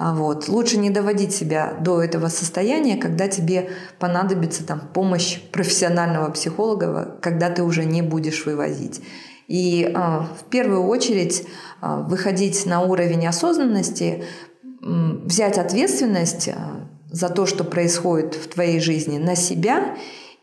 А 0.00 0.14
вот. 0.14 0.46
Лучше 0.46 0.78
не 0.78 0.90
доводить 0.90 1.34
себя 1.34 1.74
до 1.80 2.00
этого 2.00 2.28
состояния, 2.28 2.96
когда 2.96 3.26
тебе 3.26 3.70
понадобится 3.98 4.64
там, 4.64 4.80
помощь 4.94 5.40
профессионального 5.50 6.30
психолога, 6.30 7.18
когда 7.20 7.50
ты 7.50 7.64
уже 7.64 7.84
не 7.84 8.00
будешь 8.00 8.46
вывозить. 8.46 9.00
И 9.48 9.82
э, 9.82 9.90
в 9.92 10.44
первую 10.50 10.84
очередь 10.84 11.42
э, 11.82 12.04
выходить 12.06 12.64
на 12.64 12.82
уровень 12.82 13.26
осознанности, 13.26 14.22
э, 14.22 14.86
взять 15.24 15.58
ответственность 15.58 16.46
э, 16.46 16.54
за 17.10 17.28
то, 17.28 17.44
что 17.44 17.64
происходит 17.64 18.36
в 18.36 18.46
твоей 18.46 18.78
жизни, 18.78 19.18
на 19.18 19.34
себя 19.34 19.96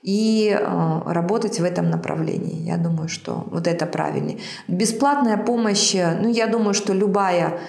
и 0.03 0.49
э, 0.49 1.01
работать 1.05 1.61
в 1.61 1.63
этом 1.63 1.89
направлении. 1.89 2.67
Я 2.67 2.75
думаю, 2.75 3.07
что 3.07 3.47
вот 3.51 3.67
это 3.67 3.85
правильнее. 3.85 4.39
Бесплатная 4.67 5.37
помощь, 5.37 5.93
ну 5.93 6.27
я 6.27 6.47
думаю, 6.47 6.73
что 6.73 6.91
любая 6.91 7.61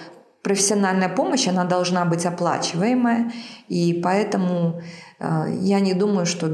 профессиональная 0.47 1.09
помощь, 1.09 1.49
она 1.49 1.65
должна 1.65 2.05
быть 2.05 2.25
оплачиваемая, 2.25 3.33
и 3.67 3.99
поэтому 4.01 4.81
э, 5.19 5.45
я 5.59 5.81
не 5.81 5.93
думаю, 5.93 6.25
что 6.25 6.47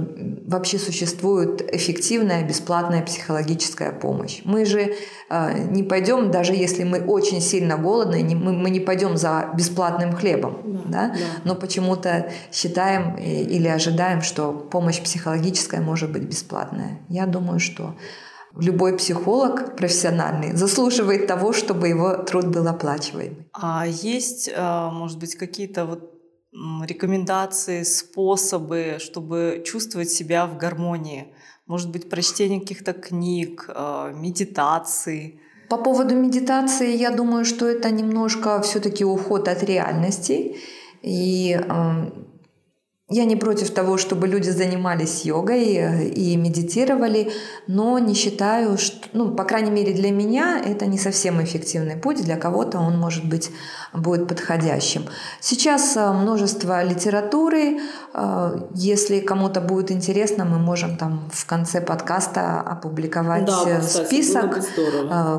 вообще 0.47 0.79
существует 0.79 1.61
эффективная 1.75 2.43
бесплатная 2.43 3.03
психологическая 3.03 3.91
помощь. 3.91 4.41
Мы 4.45 4.65
же 4.65 4.95
э, 5.29 5.67
не 5.69 5.83
пойдем, 5.83 6.31
даже 6.31 6.53
если 6.53 6.83
мы 6.83 7.01
очень 7.01 7.39
сильно 7.39 7.77
голодны, 7.77 8.23
мы, 8.35 8.53
мы 8.53 8.71
не 8.71 8.79
пойдем 8.79 9.15
за 9.15 9.51
бесплатным 9.55 10.15
хлебом, 10.15 10.57
да, 10.85 10.89
да? 10.89 11.07
Да. 11.09 11.15
но 11.43 11.55
почему-то 11.55 12.31
считаем 12.51 13.15
или 13.17 13.67
ожидаем, 13.67 14.23
что 14.23 14.53
помощь 14.53 15.01
психологическая 15.01 15.81
может 15.81 16.11
быть 16.11 16.23
бесплатная. 16.23 16.97
Я 17.09 17.27
думаю, 17.27 17.59
что 17.59 17.93
любой 18.57 18.97
психолог 18.97 19.75
профессиональный 19.75 20.55
заслуживает 20.55 21.27
того, 21.27 21.53
чтобы 21.53 21.87
его 21.87 22.15
труд 22.17 22.47
был 22.47 22.67
оплачиваемый. 22.67 23.47
А 23.53 23.85
есть, 23.87 24.49
э, 24.53 24.89
может 24.91 25.19
быть, 25.19 25.35
какие-то 25.35 25.85
вот 25.85 26.09
рекомендации, 26.85 27.83
способы, 27.83 28.97
чтобы 28.99 29.63
чувствовать 29.65 30.11
себя 30.11 30.45
в 30.45 30.57
гармонии? 30.57 31.33
Может 31.65 31.89
быть, 31.91 32.09
прочтение 32.09 32.59
каких-то 32.59 32.93
книг, 32.93 33.69
э, 33.73 34.13
медитации? 34.15 35.39
По 35.69 35.77
поводу 35.77 36.15
медитации, 36.15 36.95
я 36.95 37.09
думаю, 37.09 37.45
что 37.45 37.65
это 37.67 37.89
немножко 37.89 38.61
все-таки 38.61 39.03
уход 39.03 39.47
от 39.47 39.63
реальности. 39.63 40.57
И 41.01 41.59
я 43.13 43.25
не 43.25 43.35
против 43.35 43.69
того, 43.69 43.97
чтобы 43.97 44.27
люди 44.27 44.49
занимались 44.49 45.25
йогой 45.25 45.75
э, 45.75 46.07
и 46.07 46.35
медитировали, 46.35 47.31
но 47.67 47.99
не 47.99 48.15
считаю, 48.15 48.77
что, 48.77 49.07
ну, 49.13 49.31
по 49.31 49.43
крайней 49.43 49.69
мере, 49.69 49.93
для 49.93 50.11
меня 50.11 50.59
это 50.65 50.87
не 50.87 50.97
совсем 50.97 51.41
эффективный 51.43 51.95
путь, 51.95 52.23
для 52.23 52.37
кого-то 52.37 52.79
он, 52.79 52.97
может 52.97 53.25
быть, 53.25 53.51
будет 53.93 54.27
подходящим. 54.27 55.05
Сейчас 55.39 55.95
э, 55.95 56.11
множество 56.11 56.83
литературы, 56.83 57.77
э, 58.13 58.67
если 58.73 59.19
кому-то 59.19 59.61
будет 59.61 59.91
интересно, 59.91 60.45
мы 60.45 60.57
можем 60.57 60.97
там 60.97 61.29
в 61.31 61.45
конце 61.45 61.81
подкаста 61.81 62.61
опубликовать 62.61 63.45
да, 63.45 63.79
кстати, 63.79 64.07
список 64.07 64.59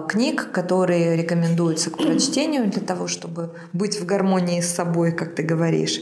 книг, 0.08 0.52
которые 0.52 1.16
рекомендуются 1.16 1.90
к 1.90 1.96
прочтению 1.96 2.70
для 2.70 2.82
того, 2.82 3.08
чтобы 3.08 3.50
быть 3.72 4.00
в 4.00 4.06
гармонии 4.06 4.60
с 4.60 4.72
собой, 4.72 5.10
как 5.10 5.34
ты 5.34 5.42
говоришь. 5.42 6.00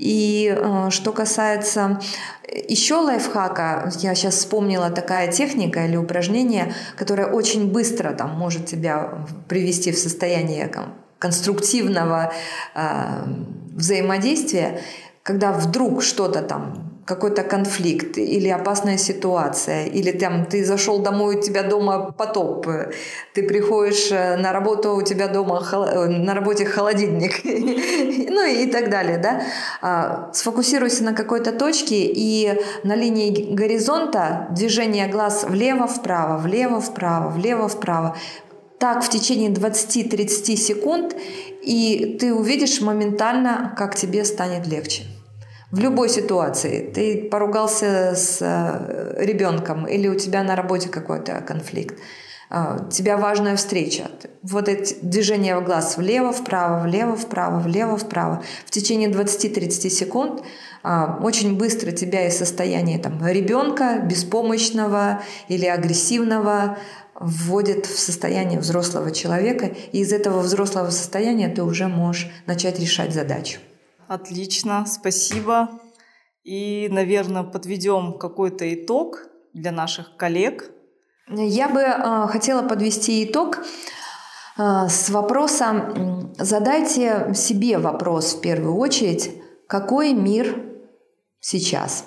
И 0.00 0.50
э, 0.56 0.88
что 0.88 1.12
касается 1.12 2.00
еще 2.68 2.94
лайфхака, 2.94 3.92
я 3.98 4.14
сейчас 4.14 4.36
вспомнила 4.36 4.88
такая 4.88 5.30
техника 5.30 5.84
или 5.84 5.96
упражнение, 5.96 6.72
которое 6.96 7.26
очень 7.26 7.70
быстро 7.70 8.14
там, 8.14 8.30
может 8.30 8.64
тебя 8.64 9.26
привести 9.46 9.92
в 9.92 9.98
состояние 9.98 10.72
конструктивного 11.18 12.32
э, 12.74 13.24
взаимодействия, 13.74 14.80
когда 15.22 15.52
вдруг 15.52 16.02
что-то 16.02 16.40
там 16.40 16.99
какой-то 17.10 17.42
конфликт 17.42 18.18
или 18.18 18.48
опасная 18.48 18.96
ситуация, 18.96 19.86
или 19.86 20.12
там 20.12 20.46
ты 20.46 20.64
зашел 20.64 21.00
домой, 21.00 21.36
у 21.36 21.42
тебя 21.42 21.64
дома 21.64 22.12
потоп, 22.12 22.68
ты 23.34 23.42
приходишь 23.42 24.12
э, 24.12 24.36
на 24.36 24.52
работу, 24.52 24.94
у 24.94 25.02
тебя 25.02 25.26
дома 25.26 25.60
э, 25.72 26.06
на 26.06 26.34
работе 26.34 26.64
холодильник, 26.64 27.44
ну 28.30 28.46
и 28.46 28.66
так 28.66 28.90
далее, 28.90 29.18
да. 29.18 29.42
А, 29.82 30.30
сфокусируйся 30.32 31.02
на 31.02 31.12
какой-то 31.12 31.50
точке 31.50 31.96
и 31.96 32.60
на 32.84 32.94
линии 32.94 33.54
горизонта 33.54 34.46
движение 34.50 35.08
глаз 35.08 35.44
влево-вправо, 35.48 36.38
влево-вправо, 36.38 37.30
влево-вправо. 37.30 38.16
Так 38.78 39.02
в 39.02 39.08
течение 39.08 39.50
20-30 39.50 40.56
секунд, 40.56 41.16
и 41.60 42.16
ты 42.20 42.32
увидишь 42.32 42.80
моментально, 42.80 43.74
как 43.76 43.96
тебе 43.96 44.24
станет 44.24 44.68
легче 44.68 45.02
в 45.70 45.78
любой 45.78 46.08
ситуации. 46.08 46.90
Ты 46.92 47.28
поругался 47.28 48.14
с 48.14 48.38
э, 48.40 49.24
ребенком 49.24 49.86
или 49.86 50.08
у 50.08 50.14
тебя 50.14 50.42
на 50.42 50.56
работе 50.56 50.88
какой-то 50.88 51.40
конфликт. 51.40 51.96
У 52.52 52.90
тебя 52.90 53.16
важная 53.16 53.54
встреча. 53.54 54.10
Вот 54.42 54.68
эти 54.68 54.96
движения 55.02 55.56
в 55.56 55.64
глаз 55.64 55.96
влево, 55.96 56.32
вправо, 56.32 56.82
влево, 56.82 57.14
вправо, 57.14 57.60
влево, 57.60 57.96
вправо. 57.96 58.42
В 58.66 58.72
течение 58.72 59.08
20-30 59.08 59.88
секунд 59.88 60.42
а, 60.82 61.20
очень 61.22 61.56
быстро 61.56 61.92
тебя 61.92 62.26
из 62.26 62.36
состояния 62.36 62.98
там, 62.98 63.24
ребенка, 63.24 64.00
беспомощного 64.04 65.22
или 65.46 65.66
агрессивного 65.66 66.76
вводит 67.14 67.86
в 67.86 68.00
состояние 68.00 68.58
взрослого 68.58 69.12
человека, 69.12 69.66
и 69.92 70.00
из 70.00 70.12
этого 70.12 70.40
взрослого 70.40 70.90
состояния 70.90 71.48
ты 71.48 71.62
уже 71.62 71.86
можешь 71.86 72.30
начать 72.46 72.80
решать 72.80 73.14
задачу. 73.14 73.60
Отлично, 74.10 74.86
спасибо. 74.88 75.68
И, 76.42 76.88
наверное, 76.90 77.44
подведем 77.44 78.18
какой-то 78.18 78.74
итог 78.74 79.28
для 79.52 79.70
наших 79.70 80.16
коллег. 80.16 80.68
Я 81.28 81.68
бы 81.68 81.80
э, 81.80 82.26
хотела 82.26 82.66
подвести 82.66 83.24
итог 83.24 83.58
э, 84.58 84.88
с 84.88 85.10
вопросом, 85.10 86.34
задайте 86.36 87.34
себе 87.36 87.78
вопрос 87.78 88.34
в 88.34 88.40
первую 88.40 88.74
очередь, 88.78 89.30
какой 89.68 90.12
мир 90.12 90.60
сейчас? 91.38 92.04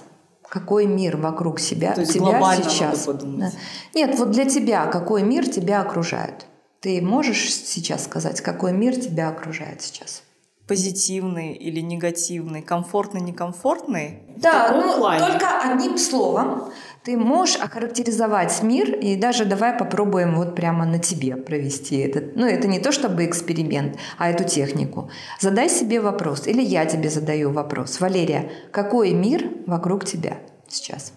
Какой 0.50 0.88
мир 0.88 1.16
вокруг 1.16 1.58
себя, 1.62 1.94
То 1.94 2.02
есть 2.02 2.16
тебя 2.16 2.54
сейчас? 2.58 3.08
Надо 3.08 3.18
подумать. 3.20 3.54
Нет, 3.96 4.20
вот 4.20 4.32
для 4.32 4.44
тебя 4.44 4.88
какой 4.88 5.24
мир 5.24 5.48
тебя 5.48 5.80
окружает? 5.80 6.48
Ты 6.82 7.02
можешь 7.02 7.54
сейчас 7.54 8.04
сказать, 8.04 8.42
какой 8.42 8.74
мир 8.74 8.94
тебя 8.94 9.30
окружает 9.30 9.82
сейчас? 9.82 10.24
Позитивный 10.68 11.54
или 11.54 11.82
негативный, 11.82 12.62
комфортный, 12.62 13.22
некомфортный? 13.22 14.22
Да, 14.38 14.72
ну, 14.74 14.98
плане. 14.98 15.20
только 15.20 15.60
одним 15.62 15.98
словом 15.98 16.72
ты 17.04 17.18
можешь 17.18 17.58
охарактеризовать 17.58 18.64
мир, 18.64 18.96
и 18.96 19.16
даже 19.16 19.46
давай 19.46 19.78
попробуем 19.78 20.36
вот 20.36 20.56
прямо 20.56 20.86
на 20.86 21.00
тебе 21.00 21.36
провести 21.36 21.98
этот. 21.98 22.36
Ну, 22.36 22.46
это 22.46 22.68
не 22.68 22.80
то 22.80 22.92
чтобы 22.92 23.26
эксперимент, 23.26 23.98
а 24.18 24.30
эту 24.30 24.46
технику. 24.46 25.10
Задай 25.40 25.70
себе 25.70 26.00
вопрос, 26.00 26.48
или 26.48 26.62
я 26.62 26.86
тебе 26.86 27.10
задаю 27.10 27.52
вопрос. 27.52 28.00
Валерия, 28.00 28.50
какой 28.72 29.12
мир 29.12 29.50
вокруг 29.68 30.06
тебя 30.06 30.40
сейчас? 30.70 31.12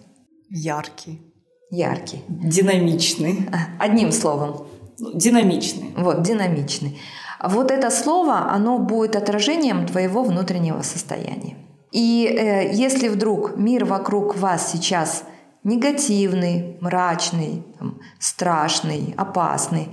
Яркий. 0.49 1.21
Яркий. 1.69 2.23
Динамичный. 2.27 3.47
Одним 3.79 4.11
словом. 4.11 4.67
Ну, 4.99 5.17
динамичный. 5.17 5.93
Вот, 5.95 6.21
динамичный. 6.21 6.99
Вот 7.43 7.71
это 7.71 7.89
слово, 7.89 8.51
оно 8.51 8.79
будет 8.79 9.15
отражением 9.15 9.85
твоего 9.85 10.23
внутреннего 10.23 10.81
состояния. 10.81 11.57
И 11.91 12.25
э, 12.25 12.73
если 12.73 13.07
вдруг 13.07 13.57
мир 13.57 13.85
вокруг 13.85 14.35
вас 14.37 14.71
сейчас 14.71 15.23
негативный, 15.63 16.77
мрачный, 16.81 17.63
там, 17.79 17.99
страшный, 18.19 19.13
опасный, 19.17 19.89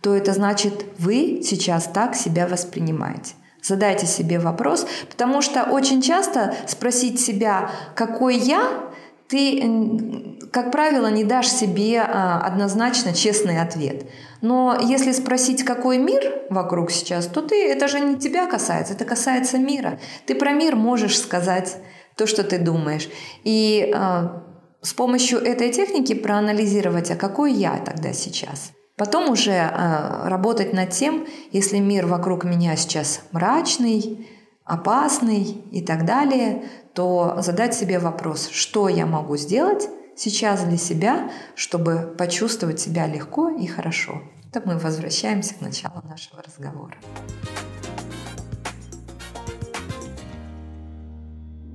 то 0.00 0.14
это 0.14 0.32
значит, 0.32 0.86
вы 0.98 1.40
сейчас 1.42 1.84
так 1.84 2.14
себя 2.14 2.46
воспринимаете. 2.46 3.34
Задайте 3.62 4.06
себе 4.06 4.38
вопрос, 4.38 4.86
потому 5.10 5.42
что 5.42 5.64
очень 5.64 6.00
часто 6.00 6.54
спросить 6.66 7.20
себя, 7.20 7.70
какой 7.94 8.36
я, 8.36 8.62
ты, 9.28 10.38
как 10.52 10.72
правило, 10.72 11.08
не 11.08 11.22
дашь 11.22 11.48
себе 11.48 12.00
а, 12.00 12.40
однозначно 12.40 13.12
честный 13.12 13.60
ответ. 13.60 14.06
Но 14.40 14.78
если 14.80 15.12
спросить, 15.12 15.64
какой 15.64 15.98
мир 15.98 16.44
вокруг 16.48 16.90
сейчас, 16.90 17.26
то 17.26 17.42
ты, 17.42 17.70
это 17.70 17.88
же 17.88 18.00
не 18.00 18.16
тебя 18.16 18.46
касается, 18.46 18.94
это 18.94 19.04
касается 19.04 19.58
мира. 19.58 19.98
Ты 20.26 20.34
про 20.34 20.52
мир 20.52 20.76
можешь 20.76 21.18
сказать 21.18 21.76
то, 22.16 22.26
что 22.26 22.42
ты 22.42 22.58
думаешь. 22.58 23.08
И 23.44 23.92
э, 23.94 24.28
с 24.80 24.94
помощью 24.94 25.40
этой 25.40 25.70
техники 25.70 26.14
проанализировать, 26.14 27.10
а 27.10 27.16
какой 27.16 27.52
я 27.52 27.76
тогда 27.78 28.12
сейчас. 28.12 28.72
Потом 28.96 29.30
уже 29.30 29.52
э, 29.52 30.28
работать 30.28 30.72
над 30.72 30.90
тем, 30.90 31.26
если 31.52 31.78
мир 31.78 32.06
вокруг 32.06 32.44
меня 32.44 32.76
сейчас 32.76 33.20
мрачный, 33.32 34.26
опасный 34.64 35.42
и 35.72 35.80
так 35.80 36.04
далее, 36.04 36.64
то 36.98 37.36
задать 37.38 37.76
себе 37.76 38.00
вопрос, 38.00 38.48
что 38.48 38.88
я 38.88 39.06
могу 39.06 39.36
сделать 39.36 39.88
сейчас 40.16 40.64
для 40.64 40.76
себя, 40.76 41.30
чтобы 41.54 42.12
почувствовать 42.18 42.80
себя 42.80 43.06
легко 43.06 43.50
и 43.50 43.68
хорошо. 43.68 44.20
Так 44.52 44.66
мы 44.66 44.78
возвращаемся 44.78 45.54
к 45.54 45.60
началу 45.60 46.02
нашего 46.02 46.42
разговора. 46.42 46.96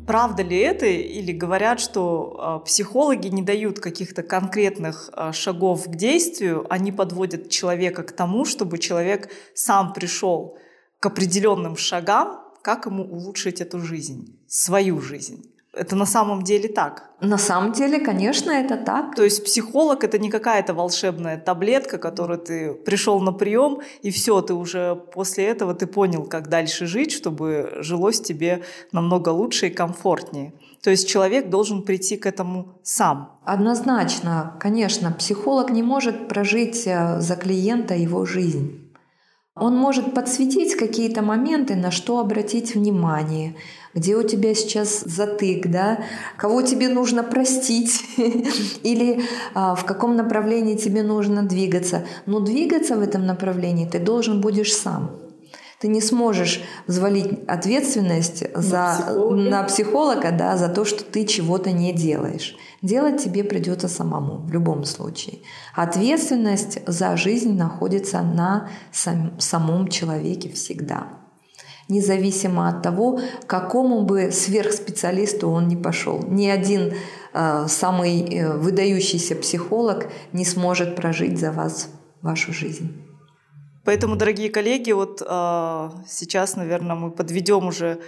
Правда 0.06 0.44
ли 0.44 0.58
это 0.58 0.88
или 0.88 1.32
говорят, 1.32 1.80
что 1.80 2.60
э, 2.62 2.66
психологи 2.66 3.30
не 3.30 3.44
дают 3.44 3.80
каких-то 3.80 4.24
конкретных 4.24 5.10
э, 5.16 5.32
шагов 5.32 5.86
к 5.86 5.96
действию, 5.96 6.68
они 6.70 6.92
подводят 6.92 7.50
человека 7.50 8.04
к 8.04 8.12
тому, 8.12 8.44
чтобы 8.44 8.78
человек 8.78 9.32
сам 9.56 9.94
пришел 9.94 10.58
к 11.00 11.06
определенным 11.06 11.78
шагам, 11.78 12.43
как 12.64 12.88
ему 12.88 13.04
улучшить 13.04 13.62
эту 13.62 13.80
жизнь, 13.80 14.36
свою 14.48 15.00
жизнь? 15.00 15.54
это 15.74 15.96
на 15.96 16.06
самом 16.06 16.44
деле 16.44 16.70
так. 16.70 17.10
На 17.20 17.38
самом 17.38 17.72
деле, 17.72 18.00
конечно, 18.00 18.52
это 18.52 18.78
так. 18.78 19.16
То 19.16 19.24
есть 19.24 19.44
психолог 19.44 20.04
это 20.04 20.20
не 20.20 20.30
какая-то 20.30 20.74
волшебная 20.74 21.38
таблетка, 21.38 21.98
которую 21.98 22.40
ты 22.40 22.74
пришел 22.74 23.20
на 23.20 23.32
прием, 23.32 23.80
и 24.04 24.12
все, 24.12 24.42
ты 24.42 24.54
уже 24.54 24.96
после 25.14 25.46
этого 25.46 25.74
ты 25.74 25.88
понял, 25.88 26.26
как 26.26 26.48
дальше 26.48 26.86
жить, 26.86 27.12
чтобы 27.12 27.74
жилось 27.80 28.22
тебе 28.22 28.64
намного 28.92 29.30
лучше 29.30 29.68
и 29.68 29.72
комфортнее. 29.72 30.54
То 30.84 30.92
есть 30.92 31.08
человек 31.08 31.50
должен 31.50 31.82
прийти 31.82 32.18
к 32.18 32.26
этому 32.28 32.76
сам. 32.84 33.40
Однозначно, 33.44 34.56
конечно, 34.60 35.12
психолог 35.12 35.72
не 35.72 35.82
может 35.82 36.28
прожить 36.28 36.84
э, 36.86 37.20
за 37.20 37.36
клиента 37.36 37.96
его 37.96 38.26
жизнь. 38.26 38.83
Он 39.56 39.78
может 39.78 40.16
подсветить 40.16 40.76
какие-то 40.76 41.22
моменты, 41.22 41.76
на 41.76 41.92
что 41.92 42.18
обратить 42.18 42.74
внимание, 42.74 43.56
где 43.94 44.16
у 44.16 44.24
тебя 44.24 44.56
сейчас 44.56 45.02
затык, 45.02 45.68
да, 45.68 46.06
кого 46.38 46.64
тебе 46.64 46.90
нужно 46.90 47.24
простить 47.24 48.04
или 48.84 49.22
а, 49.54 49.76
в 49.76 49.86
каком 49.86 50.16
направлении 50.16 50.76
тебе 50.76 51.04
нужно 51.04 51.44
двигаться. 51.44 52.04
Но 52.26 52.40
двигаться 52.40 52.96
в 52.96 53.02
этом 53.02 53.28
направлении 53.28 53.88
ты 53.88 54.00
должен 54.00 54.42
будешь 54.42 54.74
сам. 54.74 55.23
Ты 55.84 55.90
не 55.90 56.00
сможешь 56.00 56.64
взвалить 56.88 57.44
ответственность 57.46 58.42
за, 58.56 58.96
психолога. 58.98 59.36
на 59.36 59.64
психолога 59.64 60.32
да, 60.32 60.56
за 60.56 60.70
то, 60.70 60.86
что 60.86 61.04
ты 61.04 61.26
чего-то 61.26 61.74
не 61.74 61.92
делаешь. 61.92 62.56
Делать 62.82 63.22
тебе 63.22 63.44
придется 63.44 63.90
самому 63.90 64.38
в 64.38 64.50
любом 64.54 64.86
случае. 64.86 65.40
Ответственность 65.76 66.80
за 66.88 67.18
жизнь 67.18 67.58
находится 67.58 68.22
на 68.22 68.70
сам, 68.94 69.38
самом 69.42 69.90
человеке 69.90 70.48
всегда. 70.48 71.08
Независимо 71.90 72.70
от 72.70 72.82
того, 72.82 73.20
какому 73.46 74.04
бы 74.04 74.32
сверхспециалисту 74.32 75.50
он 75.50 75.68
не 75.68 75.76
пошел. 75.76 76.24
Ни 76.26 76.48
один 76.48 76.94
э, 77.34 77.66
самый 77.68 78.22
э, 78.22 78.56
выдающийся 78.56 79.36
психолог 79.36 80.08
не 80.32 80.46
сможет 80.46 80.96
прожить 80.96 81.38
за 81.38 81.52
вас 81.52 81.90
вашу 82.22 82.54
жизнь. 82.54 83.13
Поэтому, 83.86 84.16
дорогие 84.16 84.50
коллеги, 84.50 84.92
вот 84.92 85.22
э, 85.22 85.90
сейчас, 86.08 86.56
наверное, 86.56 86.96
мы 86.96 87.12
подведем 87.12 87.68
уже 87.68 88.00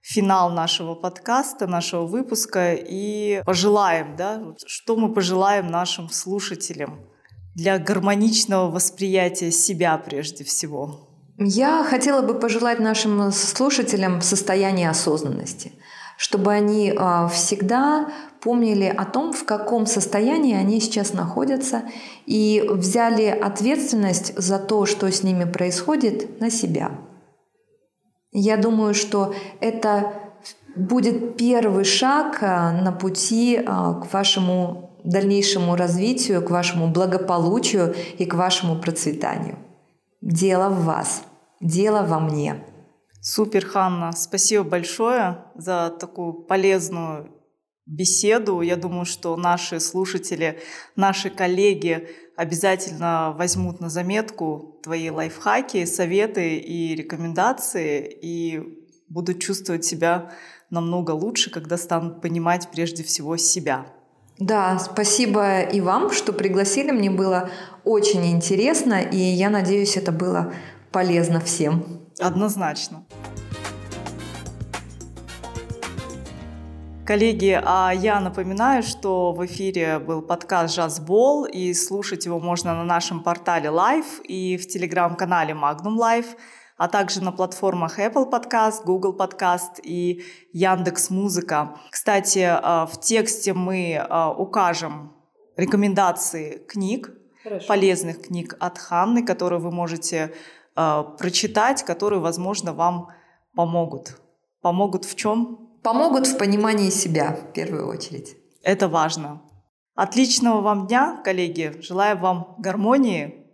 финал 0.00 0.50
нашего 0.50 0.94
подкаста, 0.94 1.66
нашего 1.66 2.06
выпуска 2.06 2.74
и 2.74 3.42
пожелаем, 3.46 4.16
да, 4.16 4.42
что 4.66 4.96
мы 4.96 5.12
пожелаем 5.12 5.68
нашим 5.68 6.10
слушателям 6.10 7.06
для 7.54 7.78
гармоничного 7.78 8.70
восприятия 8.70 9.52
себя 9.52 9.96
прежде 9.98 10.42
всего. 10.42 11.08
Я 11.38 11.84
хотела 11.84 12.22
бы 12.22 12.38
пожелать 12.38 12.80
нашим 12.80 13.30
слушателям 13.30 14.20
состояние 14.20 14.90
осознанности, 14.90 15.72
чтобы 16.22 16.52
они 16.52 16.94
а, 16.96 17.26
всегда 17.26 18.08
помнили 18.40 18.84
о 18.84 19.04
том, 19.06 19.32
в 19.32 19.44
каком 19.44 19.86
состоянии 19.86 20.54
они 20.54 20.80
сейчас 20.80 21.14
находятся, 21.14 21.82
и 22.26 22.64
взяли 22.64 23.24
ответственность 23.24 24.32
за 24.38 24.60
то, 24.60 24.86
что 24.86 25.10
с 25.10 25.24
ними 25.24 25.50
происходит, 25.50 26.40
на 26.40 26.48
себя. 26.48 26.92
Я 28.30 28.56
думаю, 28.56 28.94
что 28.94 29.34
это 29.58 30.12
будет 30.76 31.36
первый 31.36 31.82
шаг 31.82 32.38
а, 32.40 32.70
на 32.70 32.92
пути 32.92 33.60
а, 33.66 33.94
к 33.94 34.12
вашему 34.12 35.00
дальнейшему 35.02 35.74
развитию, 35.74 36.40
к 36.40 36.50
вашему 36.50 36.86
благополучию 36.86 37.96
и 38.18 38.26
к 38.26 38.34
вашему 38.34 38.80
процветанию. 38.80 39.58
Дело 40.20 40.68
в 40.68 40.84
вас, 40.84 41.24
дело 41.60 42.06
во 42.06 42.20
мне. 42.20 42.62
Супер, 43.24 43.64
Ханна. 43.64 44.10
Спасибо 44.16 44.64
большое 44.64 45.44
за 45.54 45.96
такую 46.00 46.32
полезную 46.32 47.30
беседу. 47.86 48.62
Я 48.62 48.74
думаю, 48.74 49.04
что 49.04 49.36
наши 49.36 49.78
слушатели, 49.78 50.58
наши 50.96 51.30
коллеги 51.30 52.08
обязательно 52.36 53.32
возьмут 53.38 53.78
на 53.78 53.90
заметку 53.90 54.80
твои 54.82 55.08
лайфхаки, 55.08 55.84
советы 55.84 56.56
и 56.56 56.96
рекомендации 56.96 58.10
и 58.20 58.60
будут 59.08 59.40
чувствовать 59.40 59.84
себя 59.84 60.32
намного 60.70 61.12
лучше, 61.12 61.50
когда 61.50 61.76
станут 61.76 62.22
понимать 62.22 62.70
прежде 62.72 63.04
всего 63.04 63.36
себя. 63.36 63.86
Да, 64.40 64.80
спасибо 64.80 65.60
и 65.60 65.80
вам, 65.80 66.10
что 66.10 66.32
пригласили. 66.32 66.90
Мне 66.90 67.10
было 67.10 67.50
очень 67.84 68.32
интересно, 68.32 69.00
и 69.00 69.16
я 69.16 69.48
надеюсь, 69.48 69.96
это 69.96 70.10
было 70.10 70.52
полезно 70.90 71.38
всем. 71.38 72.02
Однозначно. 72.22 73.04
Коллеги, 77.04 77.60
а 77.64 77.90
я 77.90 78.20
напоминаю, 78.20 78.84
что 78.84 79.32
в 79.32 79.44
эфире 79.44 79.98
был 79.98 80.22
подкаст 80.22 80.76
«Жазбол», 80.76 81.44
и 81.46 81.74
слушать 81.74 82.26
его 82.26 82.38
можно 82.38 82.74
на 82.74 82.84
нашем 82.84 83.24
портале 83.24 83.70
Live 83.70 84.22
и 84.22 84.56
в 84.56 84.68
телеграм-канале 84.68 85.52
Magnum 85.52 85.98
Live, 85.98 86.36
а 86.76 86.88
также 86.88 87.20
на 87.20 87.32
платформах 87.32 87.98
Apple 87.98 88.30
Podcast, 88.30 88.84
Google 88.84 89.16
Podcast 89.16 89.80
и 89.82 90.22
Яндекс 90.52 91.10
Музыка. 91.10 91.76
Кстати, 91.90 92.46
а, 92.48 92.86
в 92.86 93.00
тексте 93.00 93.52
мы 93.52 93.96
а, 93.98 94.30
укажем 94.30 95.12
рекомендации 95.56 96.58
книг, 96.68 97.10
Хорошо. 97.42 97.66
полезных 97.66 98.22
книг 98.22 98.54
от 98.60 98.78
Ханны, 98.78 99.24
которые 99.24 99.58
вы 99.58 99.72
можете 99.72 100.32
а, 100.74 101.02
прочитать, 101.02 101.82
которые, 101.82 102.20
возможно, 102.20 102.72
вам 102.72 103.08
помогут. 103.54 104.20
Помогут 104.60 105.04
в 105.04 105.14
чем? 105.14 105.62
помогут 105.82 106.26
в 106.26 106.38
понимании 106.38 106.90
себя 106.90 107.32
в 107.32 107.52
первую 107.52 107.88
очередь. 107.88 108.36
Это 108.62 108.88
важно. 108.88 109.42
Отличного 109.94 110.60
вам 110.60 110.86
дня, 110.86 111.20
коллеги. 111.24 111.76
Желаю 111.80 112.18
вам 112.18 112.54
гармонии 112.58 113.46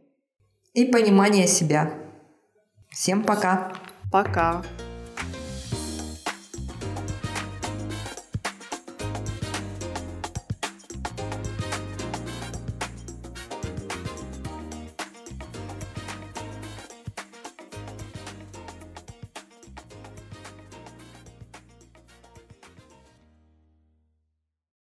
и 0.73 0.85
понимания 0.85 1.47
себя. 1.47 1.95
Всем 2.91 3.25
пока. 3.25 3.73
Пока. 4.12 4.62